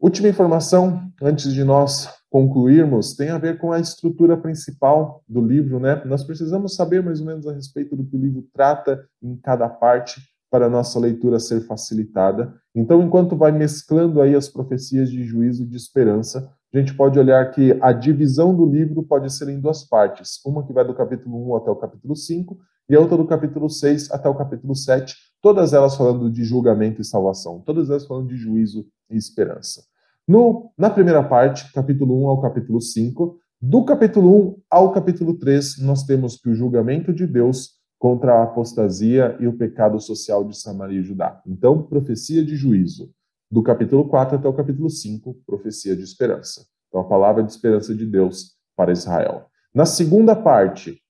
Última 0.00 0.28
informação, 0.28 1.10
antes 1.22 1.52
de 1.52 1.62
nós 1.64 2.08
concluirmos, 2.30 3.14
tem 3.14 3.30
a 3.30 3.38
ver 3.38 3.58
com 3.58 3.72
a 3.72 3.80
estrutura 3.80 4.36
principal 4.36 5.22
do 5.28 5.40
livro, 5.40 5.80
né? 5.80 6.02
Nós 6.04 6.24
precisamos 6.24 6.74
saber 6.74 7.02
mais 7.02 7.20
ou 7.20 7.26
menos 7.26 7.46
a 7.46 7.52
respeito 7.52 7.96
do 7.96 8.04
que 8.04 8.16
o 8.16 8.20
livro 8.20 8.46
trata 8.52 9.02
em 9.22 9.36
cada 9.36 9.68
parte 9.68 10.20
para 10.50 10.66
a 10.66 10.70
nossa 10.70 10.98
leitura 10.98 11.38
ser 11.38 11.60
facilitada. 11.60 12.54
Então, 12.74 13.02
enquanto 13.02 13.36
vai 13.36 13.52
mesclando 13.52 14.20
aí 14.20 14.34
as 14.34 14.48
profecias 14.48 15.10
de 15.10 15.22
juízo 15.24 15.64
e 15.64 15.66
de 15.66 15.76
esperança, 15.76 16.50
a 16.72 16.78
gente 16.78 16.94
pode 16.94 17.18
olhar 17.18 17.50
que 17.50 17.78
a 17.80 17.92
divisão 17.92 18.54
do 18.54 18.66
livro 18.66 19.02
pode 19.02 19.32
ser 19.32 19.48
em 19.48 19.60
duas 19.60 19.84
partes, 19.84 20.40
uma 20.44 20.66
que 20.66 20.72
vai 20.72 20.86
do 20.86 20.94
capítulo 20.94 21.50
1 21.52 21.56
até 21.56 21.70
o 21.70 21.76
capítulo 21.76 22.14
5 22.14 22.58
e 22.90 22.94
a 22.94 23.00
outra 23.00 23.16
do 23.16 23.26
capítulo 23.26 23.68
6 23.70 24.10
até 24.10 24.28
o 24.28 24.34
capítulo 24.34 24.74
7, 24.74 25.14
todas 25.40 25.72
elas 25.72 25.96
falando 25.96 26.30
de 26.30 26.44
julgamento 26.44 27.00
e 27.00 27.04
salvação, 27.04 27.60
todas 27.60 27.88
elas 27.88 28.06
falando 28.06 28.28
de 28.28 28.36
juízo 28.36 28.86
e 29.10 29.16
esperança. 29.16 29.87
No, 30.28 30.70
na 30.76 30.90
primeira 30.90 31.26
parte, 31.26 31.72
capítulo 31.72 32.24
1 32.24 32.28
ao 32.28 32.42
capítulo 32.42 32.82
5, 32.82 33.40
do 33.62 33.82
capítulo 33.82 34.50
1 34.50 34.62
ao 34.70 34.92
capítulo 34.92 35.38
3, 35.38 35.78
nós 35.78 36.04
temos 36.04 36.36
que 36.36 36.50
o 36.50 36.54
julgamento 36.54 37.14
de 37.14 37.26
Deus 37.26 37.78
contra 37.98 38.34
a 38.34 38.42
apostasia 38.42 39.38
e 39.40 39.46
o 39.46 39.56
pecado 39.56 39.98
social 39.98 40.44
de 40.44 40.54
Samaria 40.54 41.00
e 41.00 41.02
Judá. 41.02 41.40
Então, 41.46 41.82
profecia 41.82 42.44
de 42.44 42.56
juízo. 42.56 43.10
Do 43.50 43.62
capítulo 43.62 44.06
4 44.06 44.36
até 44.36 44.46
o 44.46 44.52
capítulo 44.52 44.90
5, 44.90 45.34
profecia 45.46 45.96
de 45.96 46.02
esperança. 46.02 46.66
Então, 46.88 47.00
a 47.00 47.08
palavra 47.08 47.42
de 47.42 47.50
esperança 47.50 47.94
de 47.94 48.04
Deus 48.04 48.52
para 48.76 48.92
Israel. 48.92 49.46
Na 49.74 49.86
segunda 49.86 50.36
parte, 50.36 51.00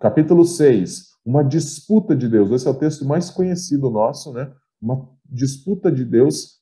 capítulo 0.00 0.44
6, 0.44 1.06
uma 1.26 1.42
disputa 1.42 2.14
de 2.14 2.28
Deus. 2.28 2.52
Esse 2.52 2.68
é 2.68 2.70
o 2.70 2.78
texto 2.78 3.04
mais 3.04 3.30
conhecido 3.30 3.90
nosso, 3.90 4.32
né? 4.32 4.48
Uma 4.80 5.08
disputa 5.28 5.90
de 5.90 6.04
Deus, 6.04 6.59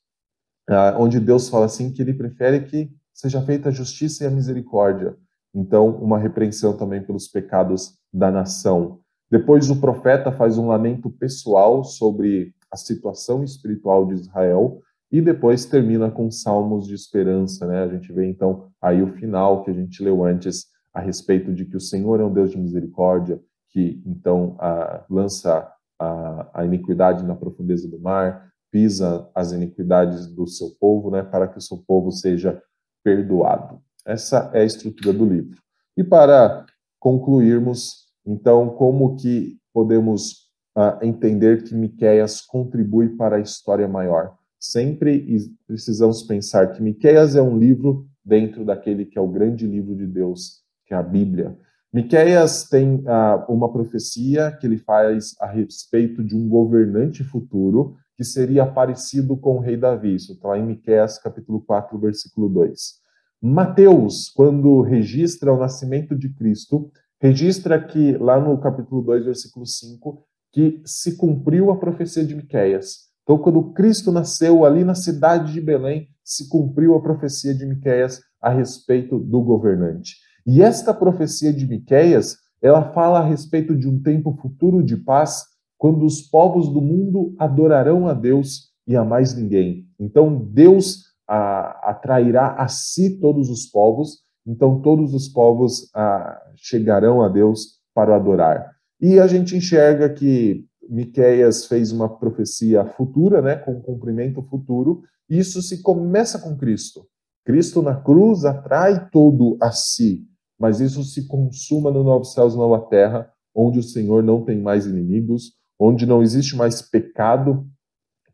onde 0.98 1.18
Deus 1.18 1.48
fala 1.48 1.66
assim 1.66 1.92
que 1.92 2.02
ele 2.02 2.12
prefere 2.12 2.61
que 2.61 2.90
seja 3.14 3.40
feita 3.42 3.68
a 3.68 3.72
justiça 3.72 4.24
e 4.24 4.26
a 4.26 4.31
misericórdia. 4.31 5.16
Então, 5.54 5.88
uma 5.88 6.18
repreensão 6.18 6.76
também 6.76 7.02
pelos 7.02 7.26
pecados 7.26 7.94
da 8.12 8.31
nação. 8.31 9.00
Depois 9.31 9.70
o 9.70 9.81
profeta 9.81 10.31
faz 10.31 10.57
um 10.57 10.68
lamento 10.68 11.11
pessoal 11.11 11.83
sobre 11.85 12.54
a 12.70 12.76
situação 12.76 13.42
espiritual 13.42 14.07
de 14.07 14.14
Israel 14.14 14.81
e 15.11 15.20
depois 15.20 15.64
termina 15.64 16.11
com 16.11 16.31
salmos 16.31 16.87
de 16.87 16.94
esperança, 16.94 17.66
né? 17.66 17.83
A 17.83 17.88
gente 17.88 18.12
vê 18.12 18.28
então 18.28 18.68
aí 18.81 19.02
o 19.02 19.12
final 19.14 19.62
que 19.64 19.70
a 19.70 19.74
gente 19.74 20.02
leu 20.02 20.24
antes 20.24 20.66
a 20.92 21.00
respeito 21.00 21.52
de 21.52 21.64
que 21.64 21.76
o 21.76 21.81
Senhor 21.81 22.20
é 22.20 22.24
um 22.24 22.33
Deus 22.33 22.50
de 22.50 22.59
misericórdia, 22.59 23.40
que 23.70 24.02
então 24.07 24.57
a, 24.59 25.04
lança 25.09 25.70
a, 25.98 26.50
a 26.54 26.64
iniquidade 26.64 27.24
na 27.24 27.35
profundeza 27.35 27.88
do 27.88 27.98
mar, 27.98 28.47
pisa 28.70 29.28
as 29.35 29.52
iniquidades 29.52 30.26
do 30.26 30.46
seu 30.46 30.70
povo, 30.81 31.11
né? 31.11 31.22
Para 31.22 31.48
que 31.48 31.59
o 31.59 31.62
seu 31.62 31.78
povo 31.78 32.11
seja 32.11 32.62
perdoado. 33.02 33.81
Essa 34.07 34.50
é 34.54 34.61
a 34.61 34.64
estrutura 34.64 35.12
do 35.12 35.24
livro. 35.24 35.59
E 35.96 36.04
para 36.04 36.64
concluirmos, 36.98 38.07
então, 38.26 38.70
como 38.70 39.16
que 39.16 39.59
podemos 39.72 40.48
uh, 40.76 41.02
entender 41.02 41.64
que 41.64 41.74
Miqueias 41.74 42.40
contribui 42.40 43.16
para 43.16 43.37
a 43.37 43.40
história 43.40 43.88
maior? 43.88 44.37
Sempre 44.61 45.26
precisamos 45.66 46.22
pensar 46.22 46.72
que 46.72 46.83
Miqueias 46.83 47.37
é 47.37 47.42
um 47.42 47.57
livro 47.57 48.07
dentro 48.24 48.64
daquele 48.64 49.04
que 49.04 49.18
é 49.18 49.20
o 49.20 49.28
grande 49.28 49.66
livro 49.66 49.94
de 49.94 50.07
Deus, 50.07 50.62
que 50.87 50.92
é 50.92 50.96
a 50.96 51.02
Bíblia. 51.02 51.57
Miqueias 51.92 52.68
tem 52.68 52.96
uh, 52.96 53.44
uma 53.48 53.72
profecia 53.72 54.52
que 54.52 54.66
ele 54.66 54.76
faz 54.76 55.35
a 55.40 55.46
respeito 55.46 56.22
de 56.22 56.37
um 56.37 56.48
governante 56.48 57.24
futuro 57.24 57.96
que 58.18 58.24
seria 58.24 58.66
parecido 58.66 59.37
com 59.37 59.59
o 59.59 59.61
rei 59.61 59.76
Davi. 59.76 60.16
Isso 60.16 60.33
está 60.33 60.48
lá 60.48 60.59
em 60.59 60.66
Miqueias 60.66 61.18
capítulo 61.18 61.61
4, 61.61 61.96
versículo 62.00 62.48
2. 62.48 62.94
Mateus, 63.40 64.28
quando 64.28 64.83
registra 64.83 65.52
o 65.52 65.57
nascimento 65.57 66.16
de 66.16 66.28
Cristo, 66.35 66.90
registra 67.20 67.81
que, 67.81 68.18
lá 68.18 68.40
no 68.40 68.59
capítulo 68.59 69.02
2, 69.02 69.26
versículo 69.26 69.64
5, 69.64 70.24
que 70.52 70.83
se 70.85 71.16
cumpriu 71.16 71.70
a 71.70 71.78
profecia 71.78 72.26
de 72.26 72.35
Miqueias. 72.35 73.07
Então, 73.22 73.38
quando 73.38 73.72
Cristo 73.72 74.11
nasceu 74.11 74.64
ali 74.64 74.83
na 74.83 74.96
cidade 74.96 75.52
de 75.52 75.61
Belém, 75.61 76.09
se 76.24 76.48
cumpriu 76.48 76.96
a 76.96 77.00
profecia 77.00 77.54
de 77.54 77.64
Miqueias 77.64 78.20
a 78.42 78.50
respeito 78.50 79.16
do 79.16 79.40
governante. 79.42 80.16
E 80.44 80.61
esta 80.61 80.92
profecia 80.92 81.52
de 81.52 81.68
Miqueias, 81.68 82.37
ela 82.61 82.92
fala 82.92 83.20
a 83.20 83.24
respeito 83.24 83.76
de 83.76 83.87
um 83.87 84.02
tempo 84.02 84.37
futuro 84.42 84.83
de 84.83 84.96
paz, 84.96 85.44
quando 85.79 86.04
os 86.04 86.20
povos 86.20 86.68
do 86.68 86.83
mundo 86.83 87.35
adorarão 87.38 88.08
a 88.08 88.12
Deus 88.12 88.72
e 88.87 88.96
a 88.96 89.04
mais 89.04 89.35
ninguém. 89.35 89.87
Então, 89.98 90.37
Deus 90.37 91.04
a, 91.26 91.90
atrairá 91.90 92.54
a 92.54 92.66
si 92.68 93.18
todos 93.20 93.48
os 93.48 93.66
povos, 93.66 94.18
então 94.46 94.81
todos 94.81 95.14
os 95.14 95.29
povos 95.29 95.88
ah, 95.94 96.37
chegarão 96.56 97.22
a 97.22 97.29
Deus 97.29 97.79
para 97.94 98.10
o 98.10 98.14
adorar. 98.14 98.72
E 99.00 99.20
a 99.20 99.26
gente 99.26 99.56
enxerga 99.56 100.08
que 100.08 100.66
Miqueias 100.88 101.66
fez 101.66 101.92
uma 101.92 102.08
profecia 102.08 102.85
futura, 102.85 103.42
né, 103.42 103.56
com 103.56 103.72
um 103.72 103.81
cumprimento 103.81 104.42
futuro, 104.42 105.02
e 105.29 105.38
isso 105.38 105.60
se 105.62 105.83
começa 105.83 106.38
com 106.38 106.56
Cristo. 106.56 107.06
Cristo 107.44 107.83
na 107.83 107.94
cruz 107.94 108.44
atrai 108.44 109.08
todo 109.10 109.56
a 109.60 109.70
si, 109.70 110.26
mas 110.58 110.81
isso 110.81 111.04
se 111.04 111.29
consuma 111.29 111.90
no 111.90 112.02
novo 112.02 112.24
céus 112.24 112.54
e 112.54 112.56
nova 112.56 112.81
terra, 112.88 113.31
onde 113.54 113.79
o 113.79 113.83
Senhor 113.83 114.22
não 114.22 114.44
tem 114.44 114.60
mais 114.60 114.87
inimigos, 114.87 115.52
onde 115.79 116.06
não 116.06 116.22
existe 116.22 116.56
mais 116.56 116.83
pecado 116.83 117.66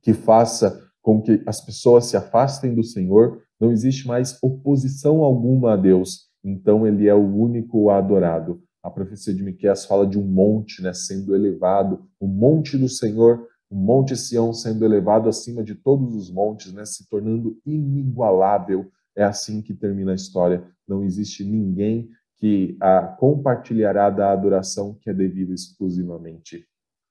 que 0.01 0.13
faça 0.13 0.81
com 1.03 1.21
que 1.21 1.43
as 1.47 1.65
pessoas 1.65 2.07
se 2.07 2.17
afastem 2.17 2.75
do 2.75 2.83
Senhor, 2.83 3.43
não 3.61 3.71
existe 3.71 4.07
mais 4.07 4.39
oposição 4.43 5.23
alguma 5.23 5.75
a 5.75 5.77
Deus. 5.77 6.31
então 6.43 6.87
ele 6.87 7.09
é 7.09 7.15
o 7.15 7.37
único 7.37 7.89
adorado. 7.89 8.63
A 8.83 8.91
profecia 8.91 9.35
de 9.35 9.43
Miqueias 9.43 9.87
fala 9.87 10.07
de 10.07 10.19
um 10.19 10.27
monte, 10.27 10.83
né, 10.83 10.93
sendo 10.93 11.35
elevado, 11.35 12.07
o 12.21 12.27
monte 12.27 12.77
do 12.77 12.87
Senhor, 12.87 13.47
o 13.71 13.75
monte 13.75 14.15
Sião 14.15 14.53
sendo 14.53 14.85
elevado 14.85 15.27
acima 15.27 15.65
de 15.65 15.75
todos 15.75 16.15
os 16.15 16.31
montes, 16.31 16.71
né, 16.73 16.85
se 16.85 17.09
tornando 17.09 17.57
inigualável. 17.65 18.91
É 19.17 19.25
assim 19.25 19.63
que 19.63 19.73
termina 19.73 20.13
a 20.13 20.15
história. 20.15 20.63
Não 20.87 21.03
existe 21.03 21.45
ninguém 21.45 22.11
que 22.37 22.77
a 22.81 23.01
compartilhará 23.01 24.11
da 24.11 24.33
adoração 24.33 24.99
que 25.01 25.09
é 25.09 25.15
devida 25.15 25.55
exclusivamente 25.55 26.67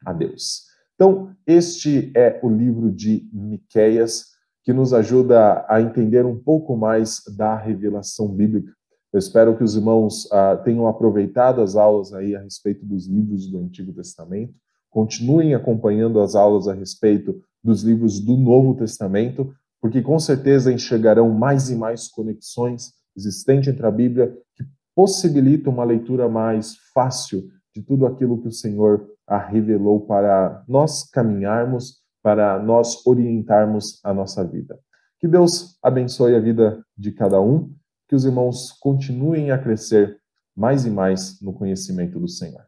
a 0.06 0.14
Deus. 0.14 0.64
Então, 0.96 1.36
este 1.46 2.12
é 2.16 2.40
o 2.44 2.50
livro 2.50 2.92
de 2.92 3.28
Miqueias, 3.34 4.28
que 4.64 4.72
nos 4.72 4.94
ajuda 4.94 5.66
a 5.68 5.82
entender 5.82 6.26
um 6.26 6.38
pouco 6.38 6.78
mais 6.78 7.22
da 7.36 7.58
revelação 7.58 8.30
bíblica. 8.30 8.72
Eu 9.12 9.20
espero 9.20 9.56
que 9.58 9.64
os 9.64 9.76
irmãos 9.76 10.28
ah, 10.32 10.56
tenham 10.58 10.88
aproveitado 10.88 11.62
as 11.62 11.76
aulas 11.76 12.14
aí 12.14 12.36
a 12.36 12.42
respeito 12.42 12.86
dos 12.86 13.06
livros 13.06 13.48
do 13.48 13.60
Antigo 13.60 13.92
Testamento, 13.94 14.54
continuem 14.90 15.54
acompanhando 15.54 16.20
as 16.20 16.36
aulas 16.36 16.68
a 16.68 16.74
respeito 16.74 17.42
dos 17.64 17.84
livros 17.84 18.20
do 18.20 18.38
Novo 18.38 18.76
Testamento, 18.76 19.54
porque 19.82 20.02
com 20.02 20.18
certeza 20.18 20.72
enxergarão 20.72 21.30
mais 21.30 21.70
e 21.70 21.76
mais 21.76 22.08
conexões 22.08 22.94
existentes 23.16 23.68
entre 23.68 23.86
a 23.86 23.92
Bíblia 23.92 24.36
que 24.56 24.64
possibilitam 24.96 25.74
uma 25.74 25.84
leitura 25.84 26.30
mais 26.30 26.76
fácil 26.94 27.50
de 27.76 27.82
tudo 27.82 28.06
aquilo 28.06 28.42
que 28.42 28.48
o 28.48 28.52
Senhor 28.52 29.08
a 29.28 29.38
revelou 29.38 30.06
para 30.06 30.64
nós 30.68 31.10
caminharmos, 31.10 32.02
para 32.22 32.60
nós 32.60 33.06
orientarmos 33.06 34.00
a 34.04 34.14
nossa 34.14 34.44
vida. 34.44 34.80
Que 35.20 35.28
Deus 35.28 35.78
abençoe 35.82 36.36
a 36.36 36.40
vida 36.40 36.84
de 36.98 37.12
cada 37.12 37.40
um 37.40 37.74
que 38.08 38.16
os 38.16 38.26
irmãos 38.26 38.72
continuem 38.72 39.52
a 39.52 39.58
crescer 39.58 40.20
mais 40.56 40.86
e 40.86 40.90
mais 40.90 41.42
no 41.42 41.54
conhecimento 41.54 42.20
do 42.20 42.28
Senhor. 42.28 42.66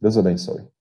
Deus 0.00 0.16
abençoe. 0.16 0.75